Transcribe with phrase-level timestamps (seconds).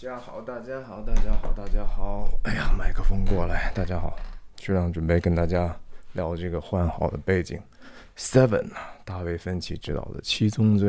[0.00, 2.26] 家好，大家好，大家好，大家好。
[2.44, 4.16] 哎呀，麦克风过来，大家好。
[4.56, 5.76] 学长准备跟大家
[6.14, 7.60] 聊这个《换好的背景》
[8.18, 8.64] Seven，
[9.04, 10.88] 大卫芬奇执导的《七宗罪》。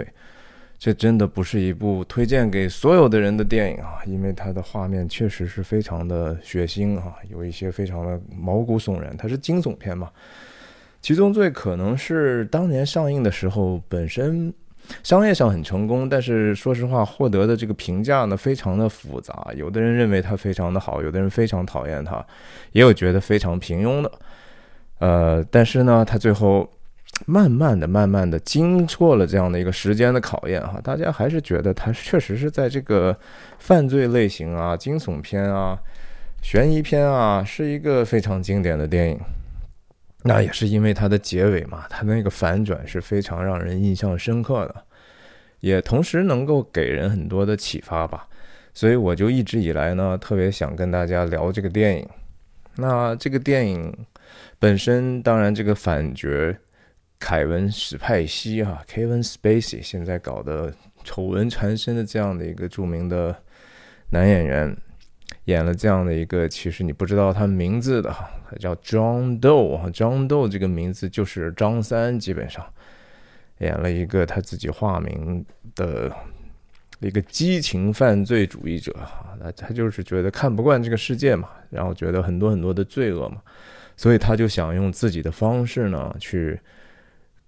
[0.80, 9.14] 这真的不是一部推荐给所有的人的电影啊，因为它的画面确实是非常的血腥啊，有一些非常的毛骨悚然。
[9.18, 10.10] 它是惊悚片嘛，
[11.02, 14.54] 《七宗罪》可能是当年上映的时候本身。
[15.04, 19.48] 商业上很成功，但是说实话，获得的这个评价呢，非常的复杂。
[19.56, 22.24] 有的人认为它非常的好，有的人非常讨厌它，
[22.74, 24.12] 也有觉得非常平庸的。
[25.00, 26.70] 呃，但是呢，它最后
[27.26, 33.18] 慢慢的、慢慢的经过了这样的一个时间的考验哈，大家还是觉得它确实是在这个
[33.60, 35.80] 犯罪类型啊、惊悚片啊、
[36.42, 39.20] 悬疑片啊，是一个非常经典的电影。
[40.24, 44.84] 那也是因为它的结尾嘛，它那个反转是非常让人印象深刻的，
[45.60, 48.28] 也同时能够给人很多的启发吧。
[48.74, 52.08] 所以我就一直以来呢，特别想跟大家聊这个电影。
[52.76, 53.94] 那这个电影
[54.60, 56.30] 本身，当然这个反角
[57.20, 63.36] 凯文史派西哈 Kevin Spacey 现在搞的丑闻缠身的这样的一个著名的
[64.12, 64.78] 男演员。
[65.46, 68.16] 演了这样的一个，其实你不知道他名字的，
[68.52, 72.66] 他叫 John Doe，John Doe 这个名字就是张三，基本上
[73.60, 76.12] 演了一个他自己化名的
[77.00, 83.42] 一个激情犯罪主义者啊那他就是觉得看不惯这个世界嘛，然后觉得很多很多的罪恶嘛，
[83.96, 86.60] 所以他就想用自己的方式呢，去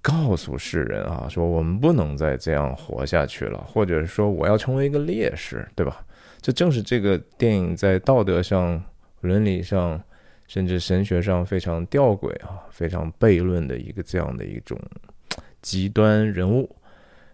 [0.02, 6.06] 告诉世人啊，说我们不能再这样活下去了，或者说我要成为一个烈士，对吧？
[6.42, 8.84] 这正是这个电影在道德上、
[9.22, 10.02] 伦理上，
[10.54, 14.80] 甚至神学上非常吊诡啊、非常悖论的一个这样的一种
[15.64, 16.70] 极端人物。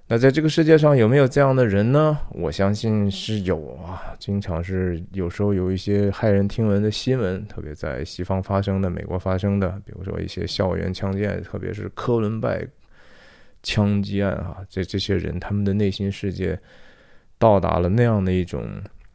[0.07, 2.17] 那在这个世界上有没有这样的人呢？
[2.31, 12.65] 我相信是有啊，经常是有时候有一些骇人听闻的新闻，特别在西方发生的、美国发生的，比如说一些校园枪击案，特别是科伦拜
[13.63, 16.58] 枪击案啊，这这些人他们的内心世界
[17.37, 18.65] 到达了那样的一种。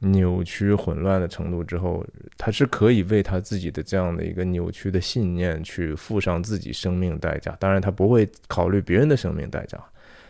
[0.01, 2.05] 扭曲混乱的程度之后，
[2.37, 7.57] 他是可以为他自己的这样的一个扭曲的信念去付上自己生命代价。
[7.59, 9.83] 当然，他不会考虑别人的生命代价，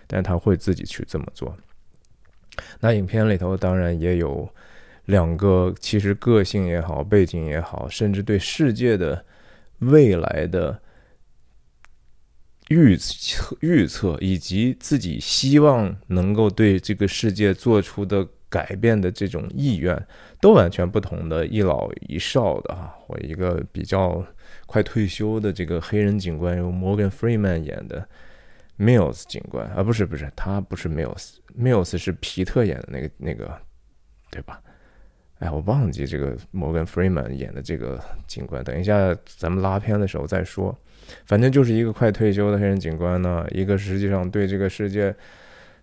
[0.06, 1.56] 但他会自己去这么做。
[2.78, 4.48] 那影片里头当然也有
[5.06, 9.24] 两个，其实个性也好，背景也好，甚至对世界的
[9.80, 10.80] 未来的
[12.68, 18.28] 预测、预测，以及自己希望能够对这个世界做出的。
[18.54, 20.00] 改变的这种意愿
[20.40, 24.24] 都完全不同的一老一少的哈，或一个比较
[24.66, 28.06] 快退休的这个黑人警官，由 Morgan Freeman 演的
[28.78, 33.60] Mills 警官啊，不是不是，他不是 Mills，Mills 是皮特演的那个那个，
[34.30, 34.62] 对吧？
[35.40, 40.72] 哎，我忘记这个 Morgan Freeman 演的这个警官，等一下咱们拉片的时候再说。
[41.26, 45.12] 反正就是一个快退休的黑人警官呢，一个实际上对这个世界。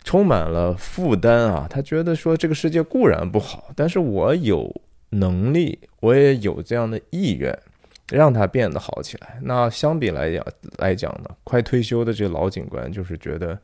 [0.04, 1.66] 充满了负担啊！
[1.70, 4.74] 他觉得说这个世界固然不好，但是我有
[5.10, 7.56] 能力，我也有这样的意愿，
[8.08, 9.38] 让它变得好起来。
[9.42, 10.46] 那相比来讲
[10.78, 13.58] 来讲呢，快退休的这个老警官就是觉得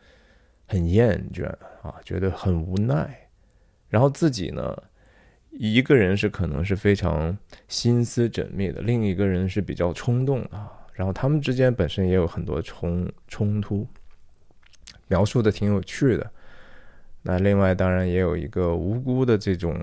[0.67, 1.47] 很厌倦
[1.83, 3.29] 啊，觉得很无奈。
[3.89, 4.77] 然后自己呢，
[5.51, 10.51] 一个人是可能是非常心思缜密的，另一个人是比较冲动的。
[10.93, 13.87] 然后他们之间本身也有很多冲冲突。
[15.09, 16.31] 描述的挺有趣的，
[17.23, 19.77] 那另外当然也有一个无辜的这种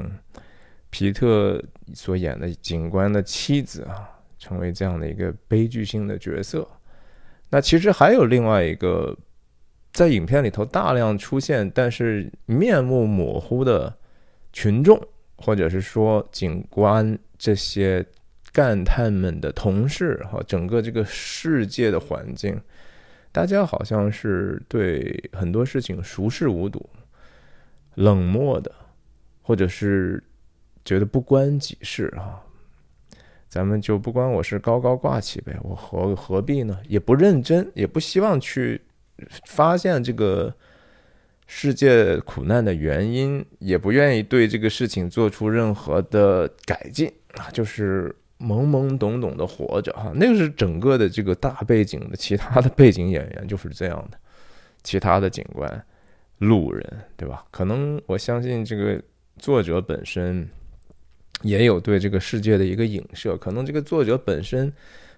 [0.90, 1.62] 皮特
[1.94, 4.10] 所演的警官的妻子啊，
[4.40, 6.68] 成为这样的一个悲剧性的角色。
[7.50, 9.16] 那其实还有另外一个
[9.92, 13.96] 在影片里头大量出现，但是面目模糊的
[14.54, 15.00] 群众，
[15.36, 18.06] 或者是说警官这些
[18.52, 22.60] 干探们的同事和整个这个世界的环境。
[23.36, 26.90] 大家好像是对很多事情熟视无睹、
[27.96, 28.74] 冷漠的，
[29.42, 30.24] 或者是
[30.86, 32.42] 觉得不关己事啊。
[33.50, 35.54] 咱们就不关我事，高高挂起呗。
[35.64, 36.80] 我何何必呢？
[36.88, 38.80] 也不认真，也不希望去
[39.46, 40.56] 发现这个
[41.46, 47.50] 世界苦难的原因，也不愿意对这个事情做出任何的改进啊。
[47.52, 48.16] 就是。
[48.40, 54.18] 懵懵懂懂的活着哈，那个是整个的这个大背景的，其他的背景演员就是这样的，
[54.84, 55.86] 其他的警官、
[56.40, 57.46] 路人，对吧？
[57.50, 59.02] 可能我相信这个
[59.38, 60.48] 作者本身
[61.42, 64.72] 也有对这个世界的一个影射，可能这个作者本身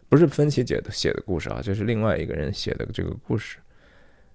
[0.09, 3.57] 不是芬奇姐的写的故事啊，这是另外一个人写的这个故事。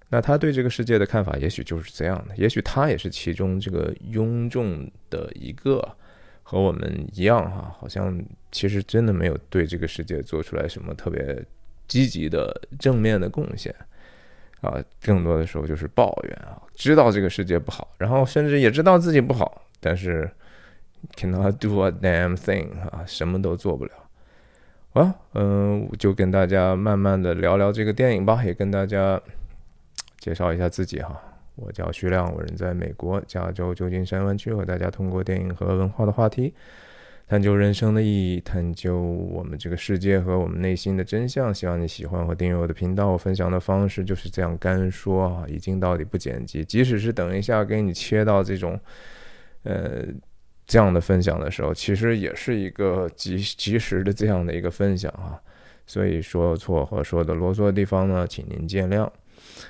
[0.09, 5.97] 那他对这个世界的看法也许就是这样的，也许他也是其中这个庸众的一个，
[6.43, 8.19] 和我们一样哈，好像
[8.51, 11.45] 其实真的没有对这个世界做出来什么特别
[11.89, 13.75] 积极的正面的贡献
[14.61, 20.31] 啊，更多的时候就是抱怨啊，知道这个世界不好，然后甚至也知道自己不好，但是
[21.17, 23.93] cannot do a damn thing 啊，什么都做不了。
[24.93, 29.21] 啊，嗯，就跟大家慢慢的聊聊这个电影吧，也跟大家
[30.19, 31.19] 介绍一下自己哈。
[31.55, 36.55] 我叫徐亮，我人在美国加州旧金山湾区，和大家通过电影和文化的话题，
[37.27, 41.55] 探究人生的意义，探究我们这个世界和我们内心的真相。
[41.55, 43.09] 希望你喜欢和订阅我的频道。
[43.11, 48.79] 我分享的方式就是这样干说啊，一镜到底不剪辑，即使是等一下给你切到这种，
[49.63, 50.05] 呃。
[50.65, 55.37] 这样的分享的时候，其实也是一个及及时的这样的一个分享啊，
[55.87, 59.11] 所以说错和说的啰嗦的地方呢，请您见谅。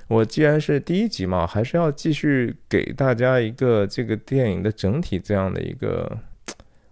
[0.08, 6.18] 我既然是第一集嘛，还是要继续给大家一个这个电影的整体这样的一个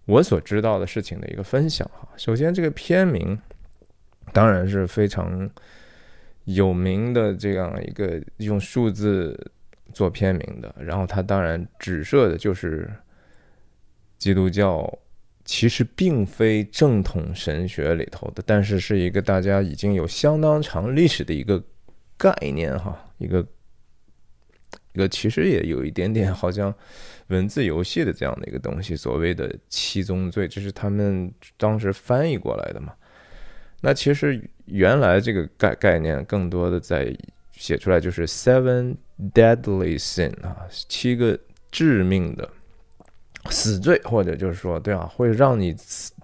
[0.04, 2.08] 我所知道的事情的一个分享哈。
[2.16, 3.38] 首先，这个片名
[4.32, 5.48] 当然是非常
[6.44, 9.52] 有名的这样一个用数字
[9.92, 12.90] 做片名的，然后它当然指涉的就是。
[14.20, 14.86] 基督教
[15.46, 21.64] 其实并非正统神学里头的，但是是一个大家已经有相当长历史的一个
[22.20, 23.40] 概念哈，一个
[24.92, 26.74] 一个其实也有一点点好像
[27.28, 32.92] 文字游戏的这样的一个东西，所谓的七宗罪，这是他们当时翻译过来的嘛。
[33.80, 37.16] 那其实原来这个概概念更多的在
[37.52, 38.94] 写出来就是 seven
[39.32, 41.38] deadly sin 啊，七个
[41.70, 42.46] 致命的。
[43.48, 45.74] 死罪，或者就是说，对啊，会让你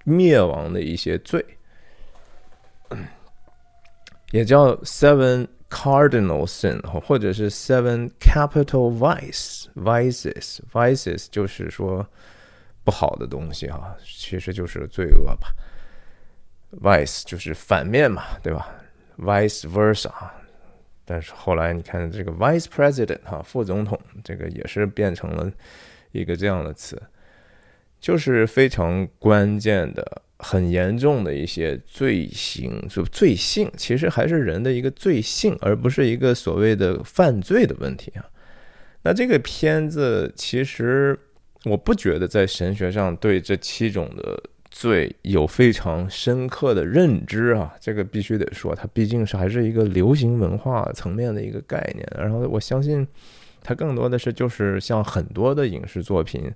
[0.04, 1.43] 灭亡的一些罪，
[4.32, 12.06] 也叫 seven cardinal sin，或者是 seven capital vice，vices，vices 就是说
[12.84, 15.48] 不好的东西哈，其实就是罪恶吧。
[16.80, 18.68] vice 就是反面嘛，对吧
[19.18, 20.10] ？vice versa，
[21.04, 25.50] 但是后来你看这个 vice president 哈，副总统，这个也是变成了。
[26.12, 27.02] 一个这样的词，
[28.00, 38.24] 就是非常关键的、很严重的一些罪行，就罪性，其实还是人的一个罪性，而不是一个所谓的犯罪的问题啊。
[39.02, 41.18] 那这个片子其实
[41.64, 53.06] 我不觉得在神学上对这七种的罪有非常深刻的认知啊，这个必须得说，它毕竟是还是一个流行文化层面的一个概念，然后我相信。
[53.68, 56.48] 它更多的是就是像很多的影视作品、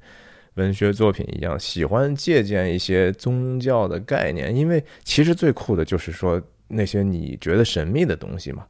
[0.55, 8.67] 文学作品一样，喜欢借鉴一些宗教的概念，因为其实最酷的就是说那些你觉得神秘的东西嘛。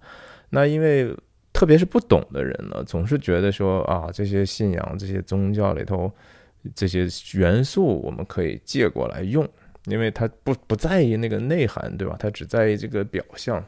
[0.51, 1.15] 那因为
[1.53, 6.11] 特别是不懂的人呢，总是觉得说啊，这些信仰、这些宗教里头
[6.75, 9.49] 这些元素我们可以借过来用，
[9.87, 12.17] 因为他不不在意那个内涵，对吧？
[12.19, 13.65] 他只在意这个表象。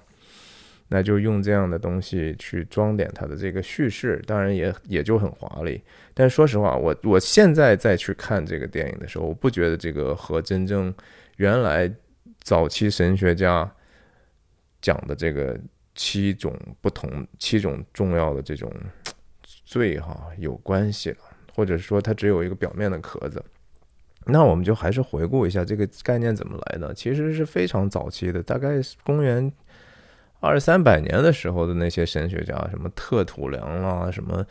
[0.94, 5.80] 那就用这样的东西去装点它的这个叙事，当然也也就很华丽。
[6.12, 10.92] 但说实话，我我现在再去看这个电影的时候，我不觉得这个和真正
[11.36, 11.90] 原来
[12.42, 13.66] 早期神学家
[14.82, 15.58] 讲的这个
[15.94, 18.70] 七种不同、七种重要的这种
[19.64, 21.16] 罪哈有关系了，
[21.54, 23.42] 或者说它只有一个表面的壳子。
[24.26, 29.50] 那我们就还是回顾一下这个概念怎么来的，其实是非常早期的，大概公元。
[30.42, 34.44] 二三百年的时候的那些神学家，什么特土良啦，什么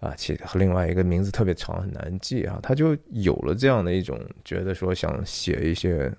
[0.00, 6.12] 啊，其和另外一个名字特别长，很难记啊，他就有了这样的一种觉得说，想写一些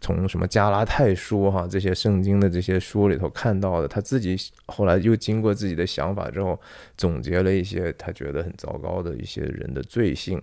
[0.00, 4.36] 从什么加拉太书哈这些圣经的这些书里头看到的，他自己
[4.66, 6.58] 后来又经过自己的想法之后，
[6.96, 10.40] 总结了一些他觉得很糟糕的一些人的罪性，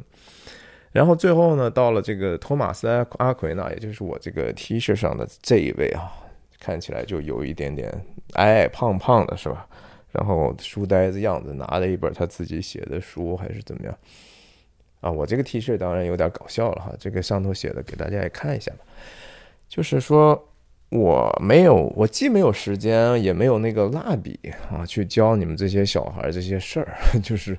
[0.91, 2.85] 然后最后呢，到了这个托马斯
[3.17, 6.11] 阿奎那，也就是我这个 T 恤上的这一位啊。
[6.63, 7.91] 看起来就有一点点
[8.35, 9.67] 矮矮胖胖的，是吧？
[10.13, 13.97] 然后书呆子样子，拿了一本他自己写的书，还是怎么样？
[15.01, 16.93] 啊，我这个 T 恤当然有点搞笑了哈。
[16.97, 18.79] 这个上头写的，给大家也看一下吧。
[19.67, 20.47] 就是说
[20.89, 24.39] 我没有，我既没有时间，也没有那个蜡笔
[24.71, 26.95] 啊，去教你们这些小孩这些事儿。
[27.21, 27.57] 就是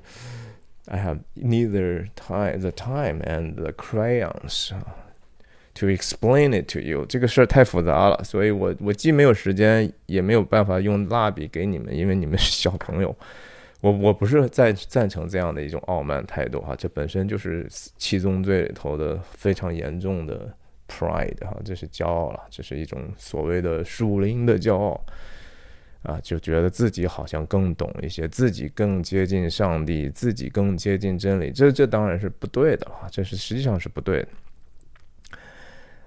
[0.87, 5.03] I have neither time, the time and the crayons 啊。
[5.75, 13.16] To explain it to you，这个事儿太复杂了，所以我我既没有时间，也没有办法用蜡笔给你们，因为你们是小朋友。
[13.81, 17.66] 我我不是赞赞成这样的一种傲慢态度哈，这本身就是
[17.99, 20.49] 七宗罪里头的非常严重的
[20.88, 25.04] pride 哈，这是骄傲了，这是一种所谓的属灵的骄傲
[26.04, 34.28] 啊，就觉得自己好像更懂一些，自己更接近上帝，自己更接近真理，这这当然是不对的啊，这是实际上是不对的。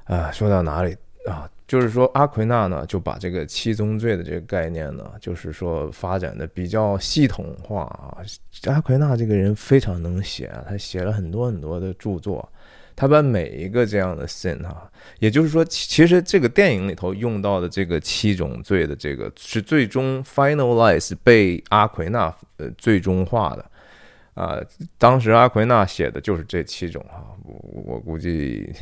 [0.08, 0.96] 啊，说到哪里
[1.26, 1.50] 啊？
[1.68, 8.24] 就是说阿奎那呢，就把这个七宗罪的这个概念呢，就是说发展的比较系统化啊。
[8.68, 12.50] 阿奎那这个人非常能写啊，他写了很多很多的著作。
[12.96, 23.64] 他把每一个这样的 sin 啊，也就是说，其实这个电影里头用到的这个七种罪的这个是最终 finalize 被阿奎那呃最终化的
[24.34, 24.60] 啊。
[24.98, 28.74] 当时阿奎那写的就是这七种哈，我我估计，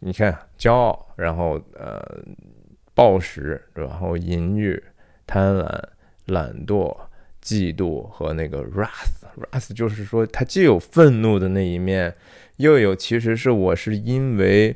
[0.00, 2.00] 你看骄傲，然后呃
[2.94, 4.82] 暴食，然后淫欲、
[5.26, 5.82] 贪婪、
[6.26, 6.96] 懒惰、
[7.42, 12.14] 嫉妒和那个 wrath，wrath 就是说他既有愤怒的那一面。
[12.58, 14.74] 又有，其实是我是因为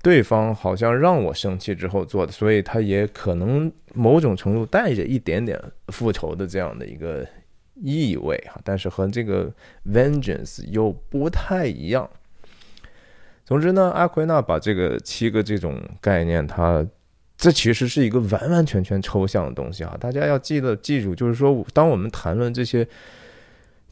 [0.00, 7.26] 对方好像让我生气之后做的，所以他也可能某种程度带着一点点复仇的这样的一个
[7.74, 9.52] 意味哈，但是和这个
[9.84, 12.08] vengeance 又不太一样。
[13.44, 16.86] 总之呢，阿奎那把这个七个这种概念，它
[17.36, 22.86] 这其实是一个完完全全抽象的东西啊，大家要记得记住，就是说，当我们谈论这些。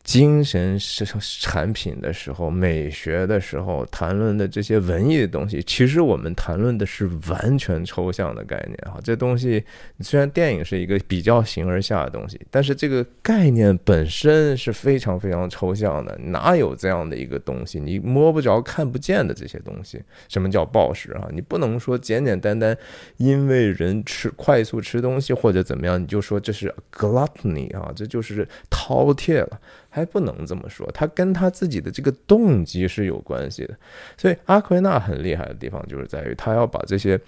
[0.05, 1.05] 精神是
[1.41, 8.99] 产品的时候，美学的时候，谈论的这些文艺的东西，其实我们谈论的是完全抽象的概念哈。
[9.03, 9.65] 这东西
[10.01, 16.19] 虽然电影是一个比较形而下的东西，但是这个概念本身是非常非常抽象的。
[16.19, 17.79] 哪有这样的一个东西？
[17.79, 21.29] 你摸不着、看不见的这些东西，什么叫暴食啊？
[21.33, 22.77] 你不能说简简单单
[23.19, 29.61] 因为人吃快速吃东西或者怎么样，你就说这是 gluttony 啊，这就是饕餮了。
[29.95, 33.77] 还不能这么说，他跟他自己的这个动机是有关系的。
[34.17, 37.21] 所以阿奎那很厉害的地方就是在于，他要把这些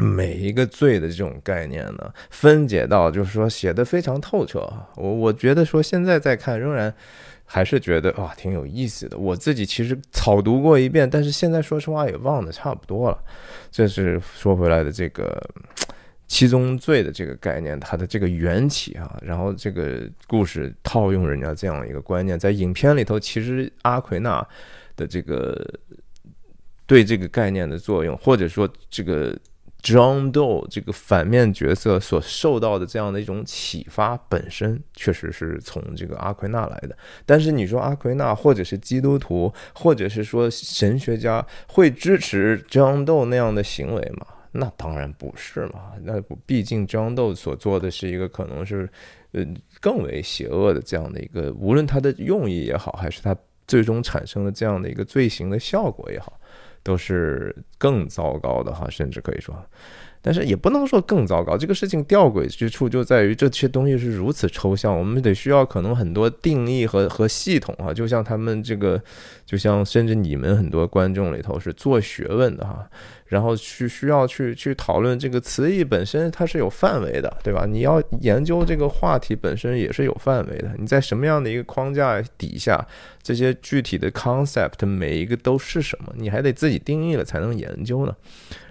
[0.00, 4.68] 每一个罪的这种概念呢，分解到就是说写的非常透彻。
[4.96, 6.92] 我我觉得说现在再看，仍然
[7.44, 9.16] 还是觉得啊挺有意思的。
[9.16, 13.18] 我自己其实草读过一遍，但是现在说实话也忘得差不多了。
[13.70, 15.40] 这是说回来的这个。
[16.28, 24.46] 七宗罪的这个概念，它的这个缘起啊，然后这个故事套用人家这样一个观念，在影片里头，其实阿奎那
[24.96, 25.64] 的这个
[26.86, 29.38] 对这个概念的作用，或者说这个
[29.82, 36.96] John Doe 这个反面角色所受到的这样的一种启发，本身确实是从这个阿奎那来的。
[37.24, 44.26] 但是你说阿奎那或者是基督徒，或者是说神学家会支持 John Doe 那样的行为吗？
[44.58, 48.88] 那当然不是嘛，那毕竟张豆所做的是一个可能是，
[49.32, 49.44] 呃，
[49.80, 53.36] 更为邪恶的这样的一个，无论他的用意也好，还是他
[53.66, 56.40] 最终产生的这样的一个罪行的效果也好，
[56.82, 59.54] 都是更糟糕的哈，甚至可以说。
[60.26, 69.00] 但是也不能说更糟糕，这个事情吊诡之处就在于这些东西是如此抽象，我们得需要可能很多定义和和系统啊，就像他们这个，
[69.44, 72.84] 就像甚至你们很多观众里头是做学问的哈，
[73.26, 77.64] 然后去需要去去讨论这个词义本身它是有范围的，对吧？
[77.64, 82.84] 你要研究这个话题本身也是有范围的，你在什么样的一个框架底下，
[83.22, 88.12] 这些具体的 concept 每一个都是什么，你还得自己定义了才能研究呢。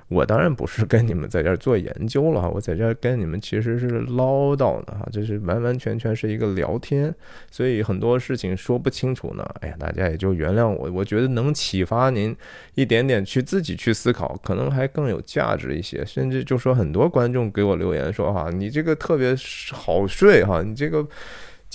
[0.07, 7.13] 我当然不是跟你们在这儿做研究了，我在这儿跟你们其实是唠叨呢哈，这是完完全全是一个聊天，
[7.49, 10.91] 所以很多事情说不清楚呢，哎呀，大家也就原谅我。
[10.91, 12.35] 我觉得能启发您
[12.75, 16.05] 一点点去自己去思考，可能还更有价值一些。
[16.05, 19.35] 甚至就说很多观众给我留言说哈，你这个特别
[19.71, 21.07] 好睡哈，你这个。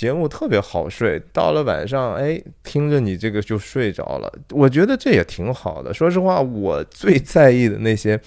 [0.01, 4.33] 节目特别好睡，到了晚上，哎，听着你这个就睡着了。
[4.49, 5.93] 我觉得这也挺好的。
[5.93, 8.19] 说实话，我最在意的那些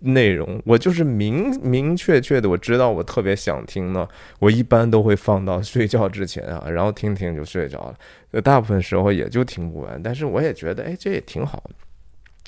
[0.00, 4.06] 内容，我就是明明确确的，我知道我特别想听呢，
[4.38, 8.42] 我一般都会放到睡觉之前啊，然后听听就睡着了。
[8.42, 11.87] 大部分时候也就听不完，但是我也觉得，哎，这也挺好的。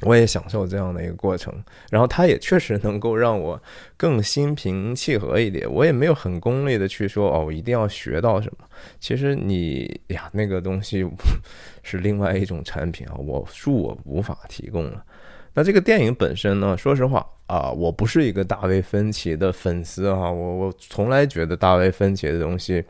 [0.02, 1.52] 我也享受这样的一个过程，
[1.90, 3.60] 然后它也确实能够让我
[3.96, 5.70] 更心平气和一点。
[5.70, 8.66] 我也没有很功利的去说哦，我一定要学到什么。
[8.98, 11.06] 其实你呀，那个东西
[11.82, 15.04] 是另外一种产品啊，我恕我无法提供了。
[15.52, 22.84] 那这个电影本身呢，说实话啊，我不是一个大卫芬奇的粉丝哈，我我从来觉得大卫芬奇的东西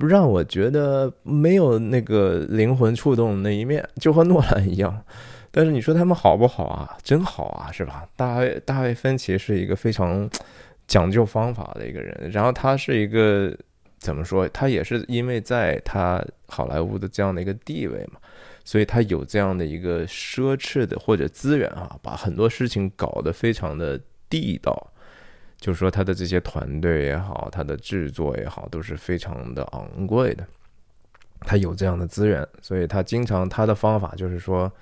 [0.00, 5.02] 让我觉得没有那个灵魂触动那一面，就和诺兰一样。
[5.50, 6.96] 但是你说他们好不好啊？
[7.02, 8.08] 真好啊，是吧？
[8.16, 10.28] 大卫大卫芬奇是一个非常
[10.86, 13.56] 讲究方法的一个人，然后他是一个
[13.98, 14.48] 怎么说？
[14.48, 18.20] 他也是因为在他好莱坞的这样的一个地位嘛，
[18.64, 24.92] 所以他有这样的一个奢侈的或者资源啊，把很多事情搞得非常的地道。
[25.58, 30.42] 就是说他的这些团队也好，他的制作也好，都是非常的昂贵的。
[31.40, 34.72] 他有这样的资源，所以他经常他的方法就是说，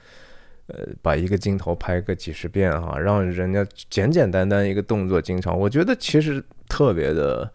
[0.69, 7.51] 呃，把一个镜头拍个几十遍哈，让人家简简单单一个动作，经常我觉得其实特别的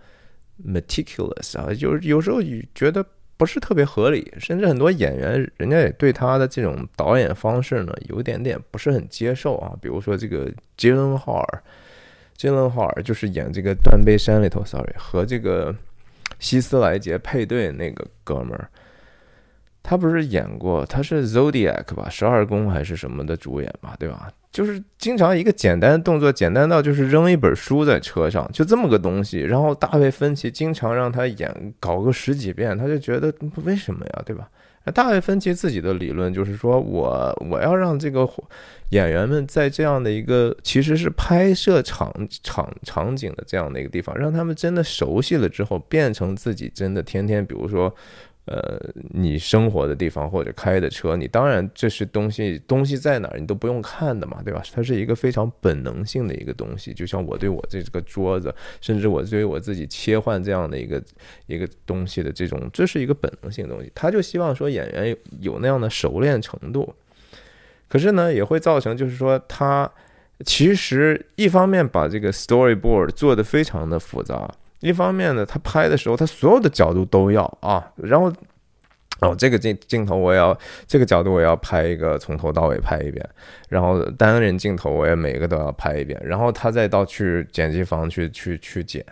[0.66, 2.42] meticulous 啊，有有时候
[2.74, 3.06] 觉得
[3.38, 9.78] 不是特别合理，甚至很多演员人家也对他的这种导演方式呢，有点点不是很接受啊。
[9.80, 11.64] 比如说这个杰伦·浩尔，
[12.36, 15.76] 杰伦·浩尔就是演这个《断背山》里头，sorry，和这个
[16.40, 18.68] 希斯莱杰配对那个哥们儿。
[19.84, 24.30] 他不是演过，他是 Zodiac 吧，十二宫还是什么的主演吧，对吧？
[24.50, 29.40] 就是经常一个简单的动作，简单到就是扔一本书在车上，就这么个东西。
[29.40, 33.34] 然后大卫芬奇经常让他演，搞个十几遍，他就觉得
[33.66, 34.48] 为什么呀，对吧？
[34.94, 38.30] 大卫芬奇自己的理论就是说，我我要让这个
[38.90, 42.14] 演员们在这样的一个其实是拍摄场
[42.44, 47.94] 场场景的这样的一个地方，让他们真的熟悉了之后，变成自己真的天天，比如说。
[48.46, 48.78] 呃，
[49.12, 54.62] 你生活的地方或者开的车，你当然这是东西，东西在哪儿你都不用看的嘛，对吧？
[54.74, 61.02] 它是一个非常本能性的一个东西，就像我对我这个桌子，甚至我对于我自己切换这样的一个
[61.48, 63.90] 一个东西的这种，这是一个本能性的东西。
[63.96, 66.94] 他就希望说演员有那样的熟练程度，
[67.88, 69.90] 可是呢，也会造成就是说他
[70.46, 74.54] 其实一方面把这个 storyboard 做的非常的复杂。
[74.84, 78.30] 一方面呢，他拍的时候，他所有的角度都要啊，然后
[79.22, 83.26] 哦，这个镜镜头我要这个角度我要拍一个从头到尾拍一遍，
[83.70, 89.06] 然后单人镜头我也每个都要拍一遍，然后他再到去剪辑房去去去剪，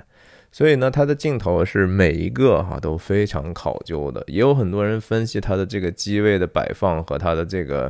[0.52, 7.90] 所以呢，他的镜头是每一个哈都非常考究的，也有很多人分析他的这个机位的摆放和他的这个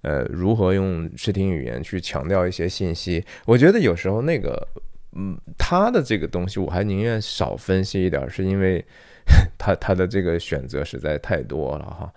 [0.00, 4.66] 呃如何用视听语言去强调一些信息，我觉得有时候那个。
[5.12, 8.84] 嗯，他的这个东西我还宁愿少分析一点，是因为
[9.58, 12.12] 他他的这个选择实在太多了哈。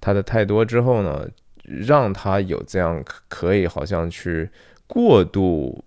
[0.00, 1.28] 他的太多之后呢，
[1.64, 4.48] 让他有这样可以好像去
[4.86, 5.84] 过度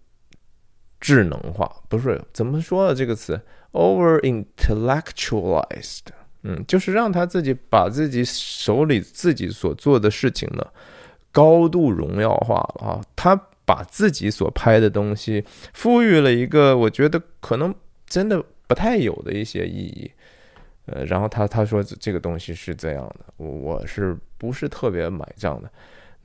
[1.00, 3.40] 智能化，不是怎么说的这个词
[3.72, 6.02] ，over intellectualized，
[6.44, 10.68] 嗯，就是让他自己把自己手里自己所做的事情呢
[11.32, 13.48] 高度荣耀化了啊，他。
[13.66, 17.74] 把自己所拍的东西赋予了一个我觉得可能
[18.06, 20.12] 真的不太有的一些意义，
[20.86, 25.70] 呃，然后他他说这个东西是这样的，我我是不是特别买账的？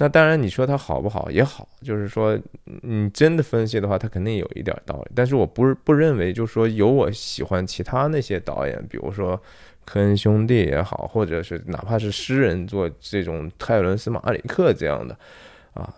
[0.00, 2.38] 那当然你说它好不好也好，就是说
[2.82, 5.10] 你真的分析的话，它肯定有一点道理。
[5.12, 9.40] 但是我不是不认为，就是说有我喜欢其他那些导演，比如说
[9.84, 15.18] 科恩兄弟也好，或者是哪怕是诗人做这种泰伦斯马里克这样的。
[15.74, 15.94] 啊，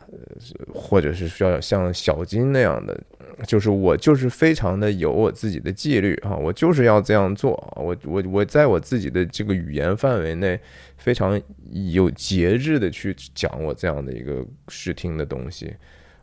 [0.74, 3.00] 或者是需要像小金那样的，
[3.46, 10.60] 就是我就是非常的有我自己的纪律啊，我就是要这样做，我我我在我自己的这个语言范围内，
[10.98, 15.74] 非常有节制的去讲我这样的一个视听的东西。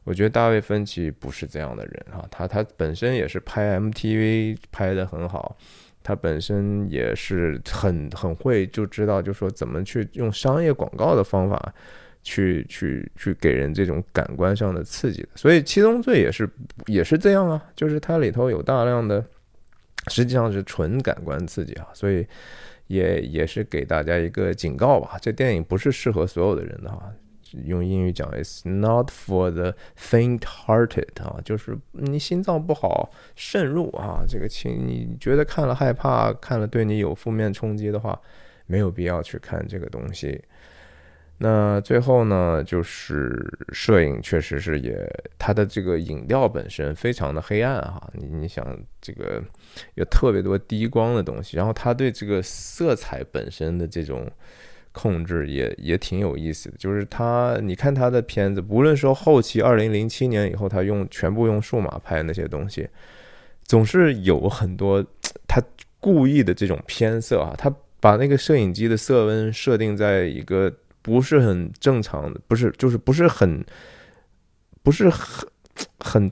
[0.03, 5.57] 我觉得大卫芬奇不是这样的人哈，他他本身也是拍 MTV 拍的很好，
[6.03, 11.73] 他本身也是很很会就知道就说怎么去用商业广告的方法。
[12.27, 16.49] 去去去给人这种感官上的刺激的，所以《七宗罪》也是
[16.87, 19.23] 也是这样啊，就是它里头有大量的，
[20.09, 22.27] 实际上是纯感官刺激啊，所以
[22.87, 27.09] 也也是给大家一个警告吧，这电影不是适合所有的人的哈，
[27.63, 38.19] 用英语讲，It's not for the faint-hearted 啊，就是你心脏不好慎入啊，这个请你觉得看了害怕，看了对你有负面冲击的话，
[38.65, 40.43] 没有必要去看这个东西。
[41.39, 48.09] 那最后呢，就是摄影确实是也，它的这个影调本身非常的黑暗哈。
[48.13, 48.65] 你你想
[48.99, 49.39] 这个
[49.93, 54.27] 有特别多低光的东西，然后他对这个色彩本身的这种
[54.91, 56.77] 控制也也挺有意思的。
[56.79, 62.89] 就是他，你看他的片子，无论说后期二零零七年以后，他用全部用数码拍那些东西，
[63.63, 65.05] 总是有很多
[65.47, 65.61] 他
[65.99, 67.53] 故意的这种偏色啊。
[67.55, 70.73] 他把那个摄影机的色温设定在一个。
[71.07, 73.63] 不是很正常的，不是，就是不是很，
[74.83, 75.47] 不是很
[75.99, 76.31] 很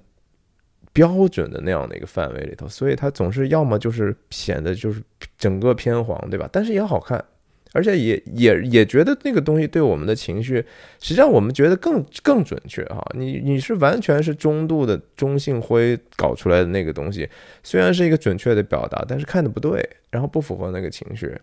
[0.91, 5.01] 标准的那样的一个范围里头，所以它总是要么就是显得就是
[5.37, 6.49] 整个偏黄，对吧？
[6.51, 7.23] 但是也好看，
[7.71, 10.57] 而且也也也觉得那个东西对我们的情绪，
[10.99, 13.01] 实际上我们觉得更更准确哈。
[13.13, 17.29] 你你是完全是中度的中性灰搞出来的那个东西，
[17.63, 21.33] 虽然是一个准确的表达，但是看的不对，然后不符合那个情绪。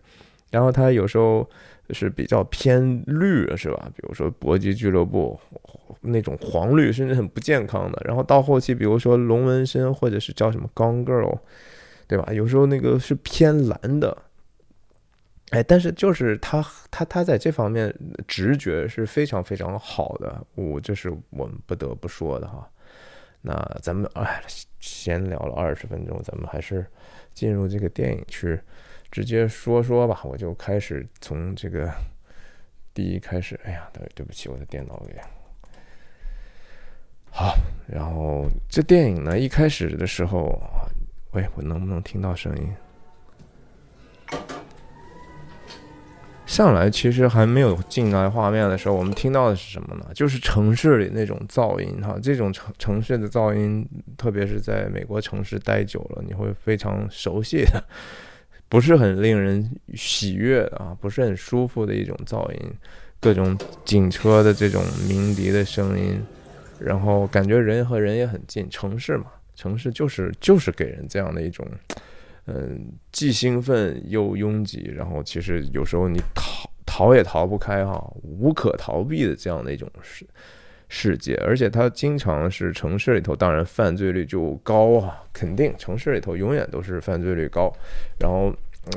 [0.51, 1.49] 然后它有时候
[1.91, 3.91] 是比较偏绿，是吧？
[3.95, 5.39] 比如说《搏击俱乐部》
[6.01, 8.03] 那种黄绿，甚至很不健康的。
[8.05, 11.35] 然后到后期，比如说《龙纹身》或者是叫什么《Gone Girl》，
[12.07, 12.33] 对吧？
[12.33, 14.17] 有时候那个是偏蓝的。
[15.51, 17.95] 哎，但是就是他他他在这方面
[18.27, 22.67] 直觉是非常非常好的，我这是我们不得不说的哈。
[23.43, 24.43] 那咱们哎，
[24.81, 26.87] 闲聊了二十分钟，咱们还是
[27.35, 28.59] 进入这个电影去
[29.13, 30.21] 直接说说吧。
[30.25, 31.89] 我就开始从这个
[32.93, 33.61] 第一开始。
[33.63, 35.15] 哎呀，对对不起，我的电脑给
[37.31, 37.55] 好。
[37.87, 40.61] 然后这电影呢，一开始的时候，
[41.33, 42.75] 喂，我能不能听到声音？
[46.45, 50.11] 上来其实还没有进来画面的时候，我们听到的是什么呢？
[50.15, 57.83] 就是城市里那种噪音哈，这种城城市的噪音，特别是在美国城市待久了，你会非常熟悉的，
[58.73, 62.59] 不是很令人喜悦啊，不是很舒服的一种噪音，
[63.21, 63.55] 各种
[63.85, 66.19] 警车的这种鸣笛的声音，
[66.79, 71.69] 然后感觉人和人也很近，城市嘛，城市就是就是给人这样的一种。
[72.47, 80.27] 嗯，既兴奋又拥挤，然后其实有时候你逃逃也逃不开哈，无可逃避的这样的一种事
[80.95, 87.73] 世界，而且它经常是城市里头，当然犯罪率就高啊，肯定城市里头永远都是犯罪率高，
[88.21, 88.55] 然后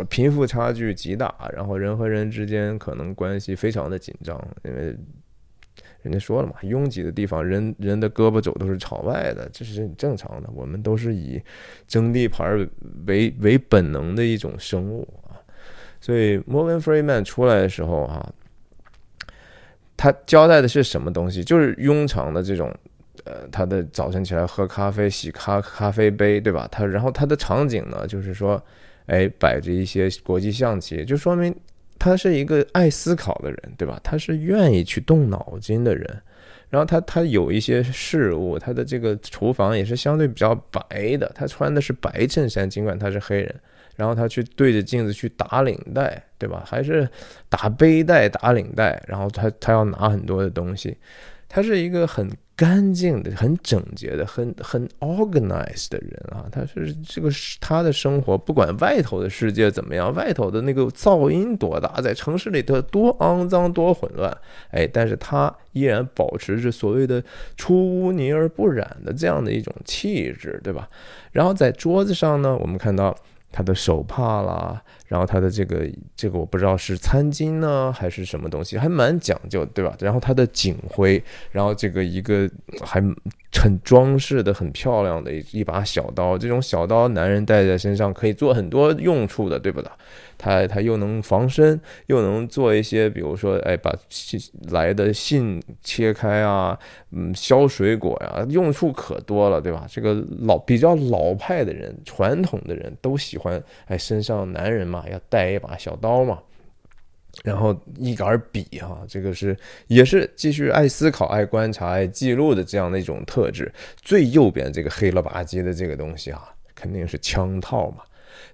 [0.09, 4.93] 贫富差距极大，然后人和人之间可能关系非常的紧张，因为。
[6.01, 10.47] 人家说了嘛，拥挤的地方，人人的胳膊肘都是朝外的，这是很正常的。
[10.53, 11.41] 我们都是以
[11.87, 12.55] 争地盘
[13.07, 15.33] 为为本能的一种生物啊。
[15.99, 18.31] 所以，Morgan Freeman 出来的时候啊，
[19.97, 21.43] 他交代的是什么东西？
[21.43, 22.73] 就是庸常的这种，
[23.23, 26.67] 呃，他的早晨起来喝咖啡、洗咖咖啡杯，对吧？
[26.71, 28.61] 他然后他的场景呢，就是说，
[29.05, 31.55] 哎，摆着一些国际象棋，就说明。
[31.97, 33.97] 他是一个爱思考的人，对吧？
[34.03, 36.21] 他是愿意去动脑筋的人。
[36.69, 41.31] 然后他他有一些事物，他的这个厨房也是相对比较白的。
[41.33, 43.55] 他穿的是白衬衫，尽管他是黑人。
[43.95, 46.63] 然后他去对着镜子去打领带，对吧？
[46.65, 47.09] 还是
[47.49, 49.01] 打背带、打领带。
[49.07, 50.97] 然后他他要拿很多的东西。
[51.47, 52.29] 他是一个很。
[52.57, 57.29] 干净的、很整洁的、很很 organized 的人啊，他是这个
[57.59, 64.33] 他的生活，不管外头的世界怎么样，外头的那个噪音多大，在城市里头多肮脏、多混乱，
[64.69, 67.21] 哎，但是他依然保持着所谓的
[67.57, 70.87] 出污泥而不染的这样的一种气质，对吧？
[71.33, 73.13] 然后在桌子上呢，我们看到。
[73.55, 79.95] 他的手帕啦，然后他的这个这个我不知道是餐巾呢还是什么东西，还蛮讲究，对吧？
[80.01, 82.49] 然后他的警徽，然后这个一个
[82.83, 83.01] 还
[83.53, 89.89] 很装饰的很漂亮的一一把小刀，这种小刀男人带在身上可以做很多用处的，对不对？
[90.37, 96.77] 它它又能防身，又能做一些，比如说，哎，把信来的信切开啊，
[97.11, 99.85] 嗯，削水果呀，用处可多了，对吧？
[99.89, 106.39] 这个老比较老派的人，传统的人都喜欢，哎，身上男人嘛要带一把小刀嘛，
[107.43, 113.71] 然后一杆笔哈，这个是也是继续爱思考、爱观察、爱记录的这样的一种特质。
[113.95, 118.03] 最右边这个黑了吧唧的这个东西哈，肯定是枪套嘛。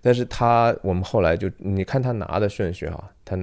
[0.02, 3.38] 但是他，我们后来就你看他拿的顺序哈，他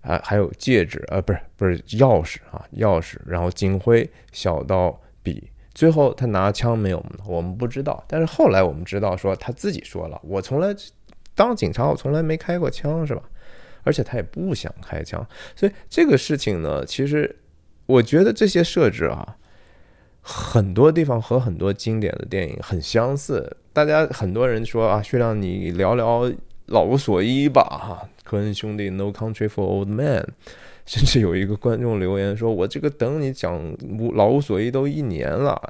[0.00, 7.04] 啊还有戒指啊，不是不是钥匙啊，钥匙，然后警徽、小刀、笔，最后他拿枪没有？
[7.26, 8.04] 我们不知道。
[8.06, 10.74] 但是后来我们知道说他自己说了，我从来
[11.34, 13.22] 当警察，我从来没开过枪，是吧？
[13.82, 15.26] 而且他也不想开枪。
[15.56, 17.34] 所以这个事情呢，其实
[17.86, 19.36] 我觉得这些设置啊，
[20.26, 23.54] 很多地方和很多经典的电影很相似。
[23.74, 26.32] 大家很多人说啊，薛亮，你聊聊
[26.66, 30.22] 老无所依吧，哈，科恩兄弟《No Country for Old Men
[30.86, 35.60] 》，甚至有一个观众留言说，我这个等你讲无老无所依都一年了，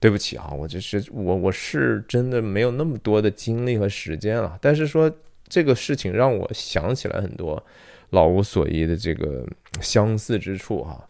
[0.00, 5.08] 对不起啊，我这是我我是真的没有那么多的精力和时间了，但是说
[5.46, 7.62] 这个事情让我想起来很多
[8.10, 9.46] 老无所依的这个
[9.80, 11.08] 相似之处哈。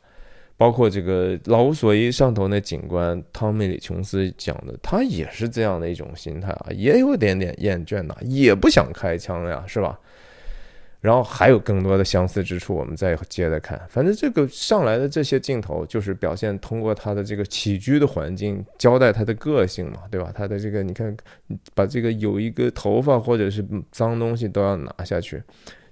[0.56, 9.98] 包括这个老无所依上头那警官汤米·李·琼斯讲的，他也是这样的一种心态啊，也有点点厌倦呐，也不想开枪呀，是吧？
[11.00, 13.78] 然后还有更多的相似之处，我们再接着看。
[13.90, 20.32] 反正这个上来的这些镜头，就是表现通过他的这个起居的环境，交代他的个性嘛，对吧？
[20.34, 21.14] 他的这个，你看，
[21.74, 25.42] 把这个有一个头发或者是脏东西都要拿下去，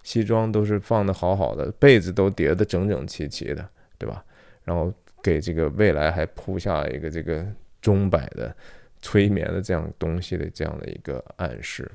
[0.03, 4.25] 西装都是放的好好的，被子都叠得整整齐齐的，对吧？
[4.65, 7.47] 然后给这个未来还铺下一个这个
[7.81, 8.55] 钟摆的
[9.01, 11.91] 催眠的这样东西的这样的一个暗示，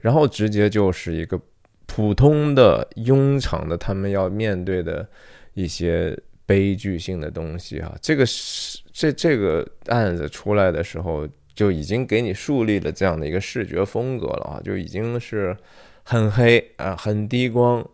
[0.00, 1.40] 然后直接就是一个
[1.86, 5.08] 普通的庸常的他们要面对的
[5.54, 7.96] 一些悲剧性的东西啊。
[8.02, 15.56] 这个是这这个案子出来的时候，就已经给你树立了这样的一个视觉风格了啊，就已经是
[16.02, 17.84] 很黑啊，很低光，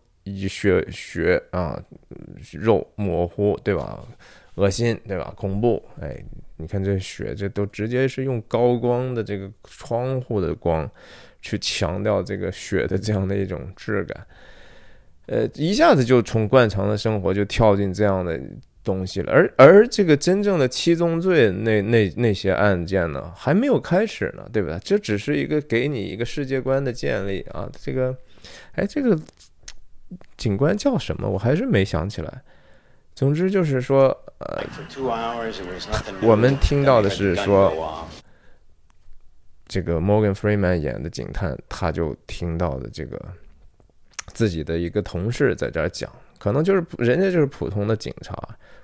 [0.49, 1.83] 血血啊，
[2.53, 4.07] 肉模糊，对吧？
[4.55, 5.33] 恶心，对吧？
[5.37, 6.23] 恐怖，哎。
[6.57, 10.89] 你看这血，这都直接是用高光的这个窗户的光，
[11.43, 14.27] 去强调这个血的这样的一种质感，
[15.27, 18.41] 呃，一下子就从惯常的生活就跳进这样的
[18.85, 19.33] 东西了。
[19.33, 24.79] 而而这个真正的七宗罪那那那些案件呢，还没有开始呢，对吧？
[24.85, 27.69] 这只是一个给你一个世界观的建立啊。
[27.83, 28.17] 这个，
[28.77, 29.19] 哎，这个
[30.37, 31.29] 警官叫什么？
[31.29, 32.43] 我还是没想起来。
[33.15, 34.65] 总之就是说，呃，
[36.21, 38.07] 我们听到的是说，
[39.69, 43.21] 这个 Morgan Freeman 演的警探，他就听到的这个
[44.27, 48.37] 自己的一个同事在这儿讲，可能就是人家就是普通的警察，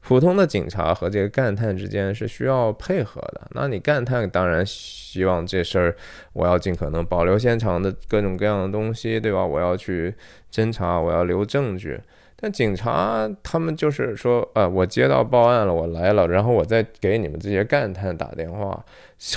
[0.02, 3.48] 普通的警察和这个干探之间是需要配合的。
[3.52, 5.96] 那你干探当然希望这事儿，
[6.32, 9.44] 我要尽可能保留现场的各种各样的东西，对吧？
[9.44, 10.14] 我要去
[10.50, 12.00] 侦查，我要留证据。
[12.42, 18.82] 但警察他们就是说，呃，我接到报案了，我来了，然后我再给你们这些干探打电话，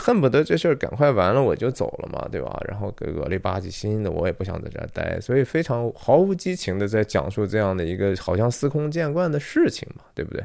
[0.02, 2.58] 恨不得这事儿赶快完了我就走了嘛，对吧？
[2.66, 10.42] 然后给恶里吧唧新的，我也不想在这儿待，所以非常毫无激情的在讲述这样的一个好像司空见惯的事情嘛，对不对？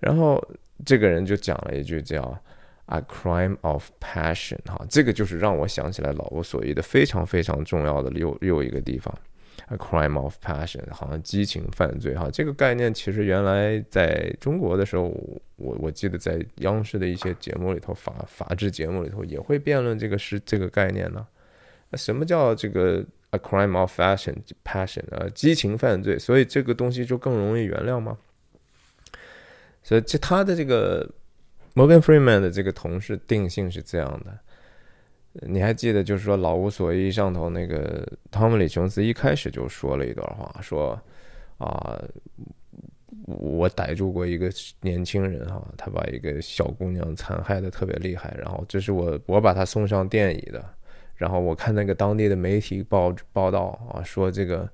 [0.00, 0.44] 然后
[0.84, 2.36] 这个人就讲了一句叫
[2.86, 9.14] “a crime of passion”，哈，这个就是让我想起来老无所依的非常非常重要的又又一个地方。
[9.66, 15.08] A crime of passion，好像激情犯罪哈，这个概念其实原来在中国的时候，
[15.56, 21.26] 我我记得在央视的一些节目里头，法法制节目里头也会辩论这个是这个概念呢。
[21.90, 25.28] 那什么叫这个 a crime of passion passion 啊？
[25.34, 28.16] 激情犯罪，所以这个东西就更容易原谅吗？
[29.82, 31.06] 所以这他的这个
[31.74, 34.38] Morgan Freeman 的这个同事定性是这样的。
[35.46, 41.00] 你还记得，就是说《老无所依》上头那个汤姆·李·琼斯一开始就说了一段话，说
[41.58, 41.96] 啊，
[43.26, 50.64] 我逮住过一个年轻人哈，他把一个小姑娘残害的特别厉害，然后这是我我把他送上电椅的，
[51.14, 54.68] 然后我看那个当地的媒体报报道啊，说这个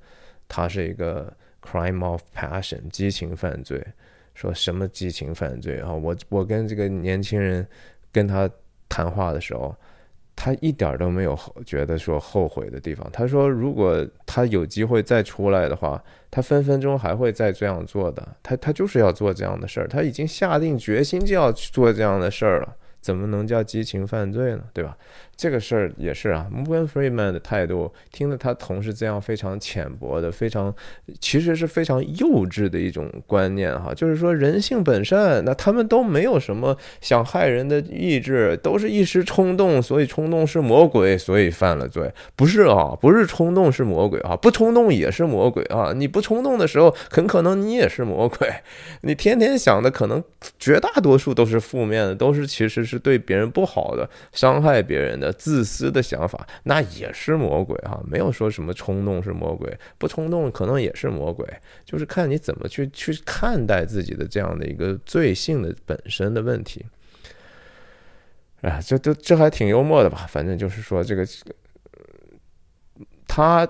[0.48, 3.86] 他是一个 crime of passion 激情犯罪，
[4.34, 5.92] 说什么激情犯罪啊？
[5.92, 7.66] 我我跟这个年轻人
[8.10, 8.48] 跟他
[8.88, 9.76] 谈话的时候。
[10.36, 13.08] 他一点都没有觉得说后悔的地方。
[13.12, 18.26] 他说，如果他有机会再出来的话，他分分钟还会再这样做的。
[18.42, 22.76] 他他就是要做这样的事儿，他已经下定决心就要去做这样的事儿了。
[23.00, 24.64] 怎么能叫激情犯罪呢？
[24.72, 24.96] 对吧？
[25.36, 26.46] 这个事儿也是啊。
[26.52, 30.74] Morgan Freeman 的态度，听了他同事这样非常浅薄的、非常
[31.20, 42.10] 其实是非常幼稚的一种观念哈，就是说人性本善，那他们都没有什么想害人的意志，都是一时冲动，所以冲动是魔鬼，所以犯了罪。
[42.34, 45.92] 不是啊，不是冲动是魔鬼啊，不冲动也是魔鬼啊。
[45.94, 48.52] 你不冲动的时候，很可能你也是魔鬼。
[49.02, 50.20] 你天天想的可能
[50.58, 52.98] 绝大多数都是负面的，都是其实是。
[53.04, 58.00] 对别人不好的、伤害别人的、自私的想法，那也是魔鬼哈。
[58.06, 61.46] 没有说什么冲动是魔鬼，不冲动可能也是魔鬼，
[61.84, 66.84] 就是看你怎么去去看待自己的这样的一个罪性的本身的问题。
[68.62, 70.26] 啊，这都这还挺幽默的吧？
[70.28, 71.26] 反正就是说这个，
[73.26, 73.68] 他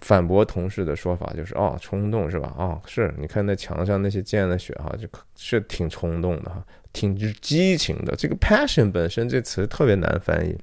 [0.00, 2.54] 反驳同事的说法就是哦，冲动是吧？
[2.56, 6.64] 哦，是你看那墙上那些溅的血哈，就是挺冲动的哈。
[6.94, 10.56] 挺激情的，这个 passion 本身这词特别难翻译，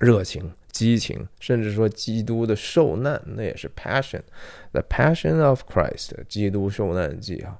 [0.00, 7.58] 热情、激情，甚至说基督的受难，那也是 passion，the passion of Christ，基督受难记啊，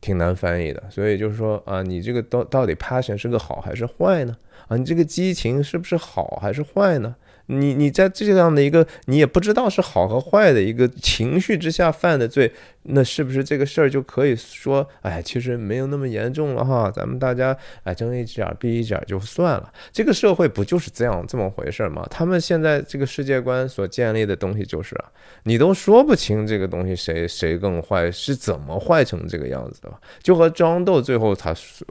[0.00, 0.82] 挺难翻译的。
[0.90, 4.36] 所以就是说啊，你这个到到底 passion 是个好还是坏呢？
[4.68, 7.14] 啊，你这个激情是不是好还是坏呢？
[7.50, 16.90] 你你在这样的一个你也不知道是好和坏的一个情绪之下犯的罪，那是不是这个事儿就可以说，哎，其实没有那么严重了哈？
[16.90, 19.72] 咱们大家哎睁一只眼闭一只眼就算了。
[19.90, 22.06] 这个社会不就是这样这么回事吗？
[22.10, 24.96] 他们现在这个世界观所建立的东西就是，
[25.42, 29.98] 你都说不清这个东西谁谁更坏，是怎么坏成这个样子的吧？
[30.22, 31.86] 就和张豆最后他所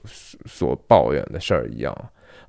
[0.45, 1.93] 所抱怨的事儿一样。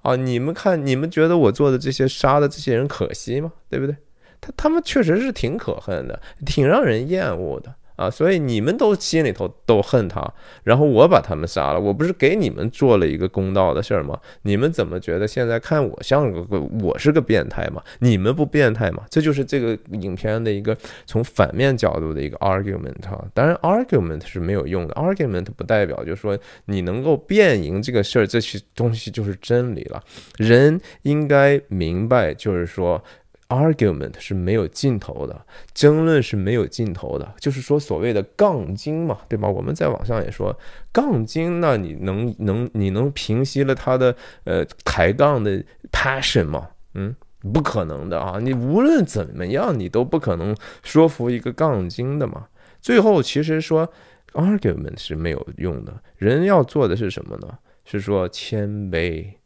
[0.03, 3.53] 啊，你们看，你们觉得我做的这些杀的这些人可惜吗？
[3.69, 3.97] 对不对？
[4.41, 10.27] 他他们确实是挺可恨的，挺让人厌恶的啊，所以你们都心里头都恨他，
[10.65, 14.19] 然后我把他们杀了，我不是给你们做了一个公道的事儿吗？
[14.41, 17.83] 你们怎么觉得现在看我像个我是个变态吗？
[17.99, 19.05] 你们不变态吗？
[19.11, 23.23] 这就是这个影片的一个从反面角度的一个 argument 啊。
[23.35, 30.03] 当然 argument 是没有用的，argument 不代表就是说你能够辩赢这个事儿，这些东西就是真理了。
[30.39, 33.05] 人应该明白，就是说。
[33.51, 39.49] Argument 是没有尽头的，争论是没有尽头的，就是说所谓的杠精嘛，对吧？
[39.49, 40.57] 我们在网上也说
[40.93, 45.61] 杠精，那你能能你能平息了他的呃抬杠的
[45.91, 46.69] passion 吗？
[46.95, 47.13] 嗯，
[47.53, 48.39] 不可能的啊！
[48.41, 52.47] 你无论怎么样，你都不可能说服一个杠精的嘛。
[52.81, 53.93] 最后其实说
[54.35, 57.59] argument 是没有用的，人要做的是什么呢？
[57.85, 59.40] 是说谦卑。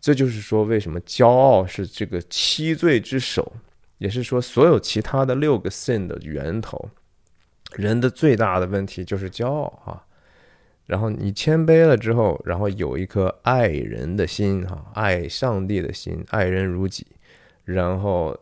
[0.00, 3.52] 这就是说，为什么骄傲是这个七罪之首，
[3.98, 6.90] 也是说所有其他的六个 sin 的源头。
[7.76, 10.04] 人的最大的问题就是骄傲啊。
[10.86, 17.06] 然后你谦卑了之后，然后有一颗爱人的心哈，爱上帝的心，爱人如己，
[17.64, 18.34] 然后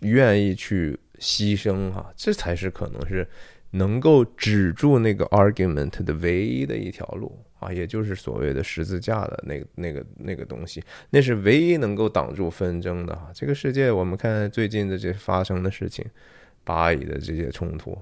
[0.00, 3.26] 愿意去牺牲哈，这才是可能是
[3.70, 7.38] 能够止住那个 argument 的唯一的一条路。
[7.62, 13.16] 啊，也就是所谓的十字架的那个、那个、那个东西，那是唯一能够挡住纷争的。
[13.32, 16.04] 这个世界，我们看最近的这发生的事情，
[16.64, 17.96] 巴以的这些冲突，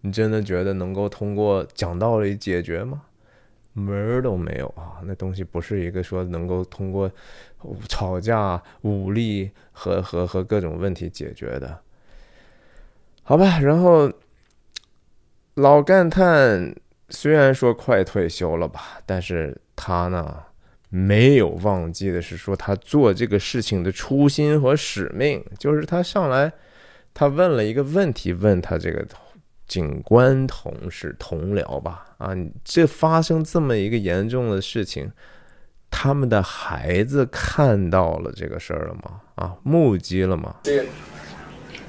[0.00, 3.02] 你真的觉得能够通过讲道理解决吗？
[3.74, 5.00] 门儿都没有啊！
[5.04, 7.10] 那东西不是一个说能够通过
[7.88, 11.78] 吵架、武力和和和各种问题解决的。
[13.22, 14.12] 好吧，然后
[15.54, 16.74] 老干探。
[17.08, 20.42] 虽然说快退休了吧，但是他呢
[20.88, 26.52] 没有忘记的是说他做这个事情的初心和使命，就是他上来
[27.14, 29.06] 他问了一个问题，问他这个
[29.68, 35.10] 警官同事同僚吧，啊，这发生这么一个严重的事情，
[35.90, 39.20] 他们的孩子看到了这个事儿了吗？
[39.36, 40.56] 啊，目击了吗？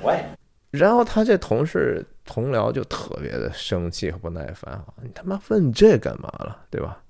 [0.04, 0.24] 喂，
[0.70, 2.06] 然后他这同事。
[2.28, 4.86] 同僚就特别的生气和不耐烦啊！
[5.02, 7.02] 你他妈问这干嘛了，对吧？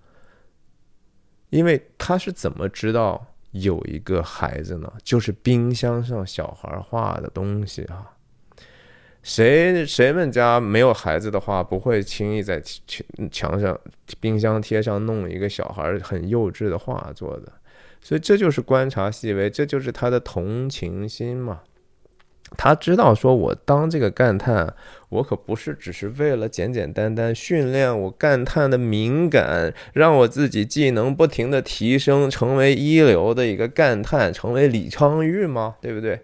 [1.49, 4.89] 因为他是怎么知道有一个孩子呢？
[5.03, 8.13] 就是冰箱上小孩画的东西啊！
[9.23, 13.77] 谁谁们家没有孩子的话，不会轻易在墙墙上、
[14.21, 17.51] 冰箱贴上弄一个小孩很幼稚的画作的。
[17.99, 21.61] 所以这就是观察细微，这就是他的同情心嘛。
[22.55, 24.73] 他知道，说我当这个干探，
[25.09, 35.75] 我可不是只是为了简简单单训练我干探的敏感，让我自己技能不停的提升，成为一流的一个干探，成为李昌钰吗？
[35.81, 36.21] 对不对？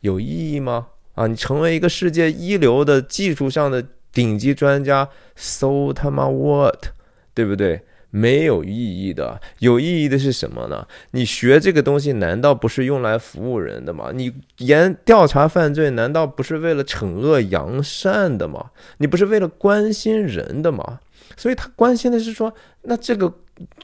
[0.00, 0.88] 有意义吗？
[1.14, 6.88] 啊，你成为一个世界一流的技术上的顶级专家，so 他妈 what？
[7.32, 7.80] 对不对？
[8.10, 10.86] 没有意义的，有意义的是什么呢？
[11.12, 14.10] 你学这个东西难道不是用来服务人的吗？
[14.12, 18.70] 你研调查犯罪难道不是为了惩恶扬善的吗？
[18.98, 21.00] 你不是为了关心人的吗？
[21.36, 23.32] 所以他关心的是说，那这个。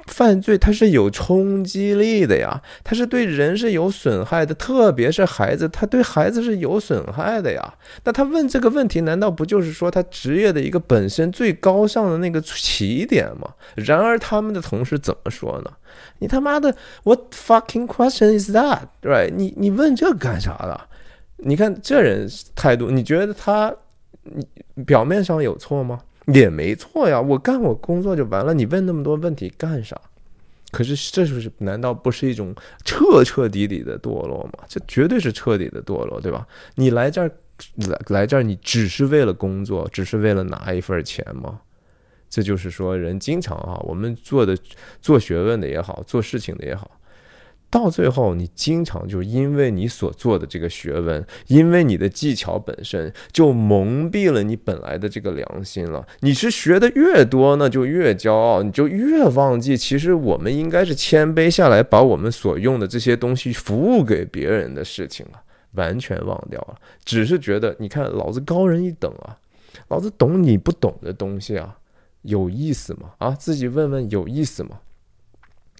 [0.06, 7.74] 犯罪它是有冲击力的呀，它是对人是有损害的，特别是孩子，他对孩子是有损害的呀。
[8.04, 13.54] 那他问这个问题，难道不就是说他职业的一个本身最高尚的那个起点吗？
[13.74, 15.70] 然而他们的同事怎么说呢？
[16.18, 18.80] 你他妈的，What fucking question is that？
[19.00, 20.80] 对你你问这干啥的？
[21.38, 23.74] 你看这人态度，你觉得他
[24.22, 24.46] 你
[24.84, 26.00] 表面上有错吗？
[26.26, 30.00] 也没错呀，我干我工作就完了，你问那么多问题干啥？
[30.72, 34.64] 可是这是不是难道不是一种彻彻底底的堕落吗？
[34.68, 36.46] 这绝对是彻底的堕落，对吧？
[36.74, 37.30] 你来这儿
[37.88, 41.60] 来来这儿，你只是为了工作，只是为了拿一份钱吗？
[42.28, 44.58] 这就是说，人经常啊，我们做的
[45.00, 46.90] 做学问的也好，做事情的也好。
[47.68, 56.06] 到最后，你经常就因为你所做的这个学问，因为你的技巧本身，就蒙蔽了你本来的这个良心了。
[56.20, 65.40] 你是学的越多呢，就越骄傲，你就越忘记，其实我们应该是谦卑下来，把我们所用的这些东西服务给别人的事情了，
[65.72, 66.76] 完全忘掉了。
[67.04, 69.36] 只是觉得，你看老子高人一等啊，
[69.88, 71.76] 老子懂你不懂的东西啊，
[72.22, 73.10] 有意思吗？
[73.18, 74.78] 啊，自己问问有意思吗？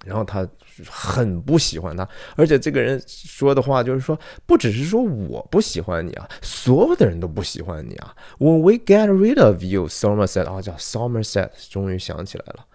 [0.07, 0.47] 然后他
[0.89, 8.15] 很不喜欢他，而且这个人说的话就是说，不只是说我不喜欢你啊，所有的人都不喜欢你啊。
[8.39, 12.65] When we get rid of you, Somerset 啊，叫 Somerset，终于想起来了，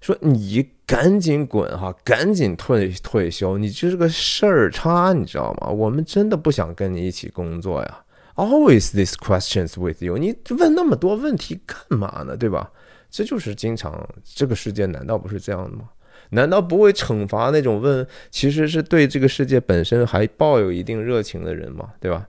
[0.00, 5.68] 说你赶紧滚哈，赶紧退退休，你就是个事儿差，你知道吗？
[5.68, 8.04] 我们真的不想跟你一起工作呀。
[8.36, 12.36] Always these questions with you，你问那么多问题干嘛呢？
[12.36, 12.70] 对吧？
[13.08, 15.84] 这就是经常这个世界难道不是这样的吗？
[16.30, 21.92] 难道不会惩罚那种问其实是对这个世界本身还抱有一定热情的人吗？
[22.00, 22.26] 对吧？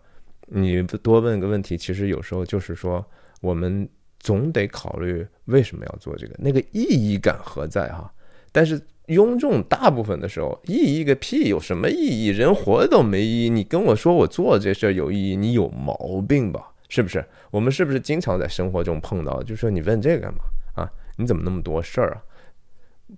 [0.48, 3.06] 你多问个问题，其实有时候就是说
[3.42, 3.88] 我们
[4.20, 8.12] 总得考虑为什么要做这个，那个意义感何在哈？
[8.52, 8.82] 但是。
[9.08, 12.28] 庸众大部分的时候，意义个屁，有什么意义？
[12.28, 13.50] 人活的都没意义。
[13.50, 16.74] 你跟我说我做这事儿有意义，你有毛病吧？
[16.90, 17.24] 是不是？
[17.50, 19.42] 我们是不是经常在生活中碰到？
[19.44, 20.40] 就说你问这个干嘛
[20.76, 20.92] 啊？
[21.16, 22.18] 你怎么那么多事儿啊？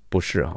[0.10, 0.56] 不是啊，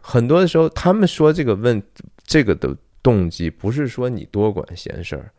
[0.00, 1.82] 很多的时候他们说这个问
[2.24, 5.30] 这个的动机，不是说你多管闲事儿，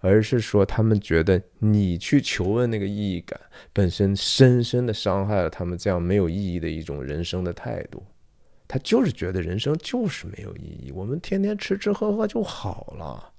[0.00, 3.38] 而是说他们觉得你去求问那个意义感
[3.72, 8.02] 本身，深深的伤害了他们这样没有意义的一种人生的态度。
[8.66, 13.32] 他就是觉得人生就是没有意义，我们天天吃吃喝喝就好了，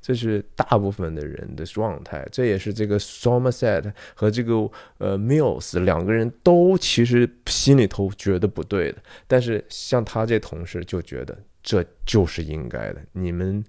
[0.00, 2.26] 这是大部分的人的状态。
[2.30, 13.00] 这也是这个 Somerset 和这个呃 Mills 两个人都其实心里头觉得不对的，但是像他这同事就觉得这就是应该的。
[13.12, 13.64] 你们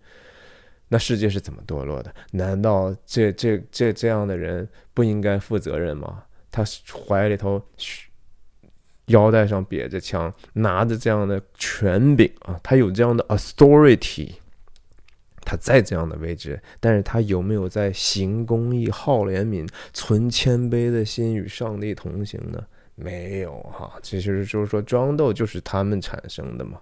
[0.89, 2.13] 那世界是怎么堕落的？
[2.31, 6.23] 难道这这这这样的人不应该负责任吗？
[6.51, 6.63] 他
[7.07, 7.61] 怀里头。
[9.07, 14.31] 腰带上别着枪，拿着这样的权柄啊，他有这样的 authority，
[15.47, 22.61] 他在这样的位置，但是他有没有在行公义、好怜悯、存谦卑的心与上帝同行呢？
[22.95, 26.81] 没有哈，其实就是说装豆就是他们产生的嘛，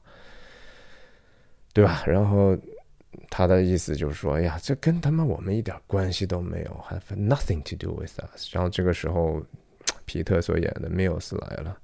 [1.74, 2.04] 对吧？
[2.08, 2.58] 然后
[3.30, 8.50] 他的意思就是说，哎呀，这跟他们我们一点关系都没有，have nothing to do with us。
[8.52, 9.46] 然后这个时候，
[10.06, 11.78] 皮特所演的 Mills 来了。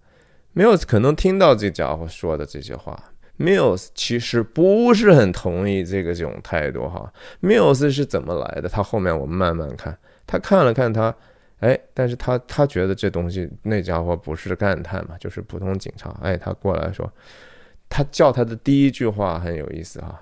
[0.55, 3.11] ，Mils 可能听到这家伙说的这些话
[3.41, 7.11] ，Mills 其实不是很同意这个这种态度哈。
[7.41, 8.69] Mills 是怎么来的？
[8.69, 9.97] 他后面我们慢慢看。
[10.27, 11.13] 他看了看他，
[11.59, 16.15] 哎，但是他他觉得这东西那家伙不是干探嘛，就是普通警察。
[16.21, 17.11] 哎，他过来说，
[17.89, 20.21] 他叫他的第一句话很有意思哈。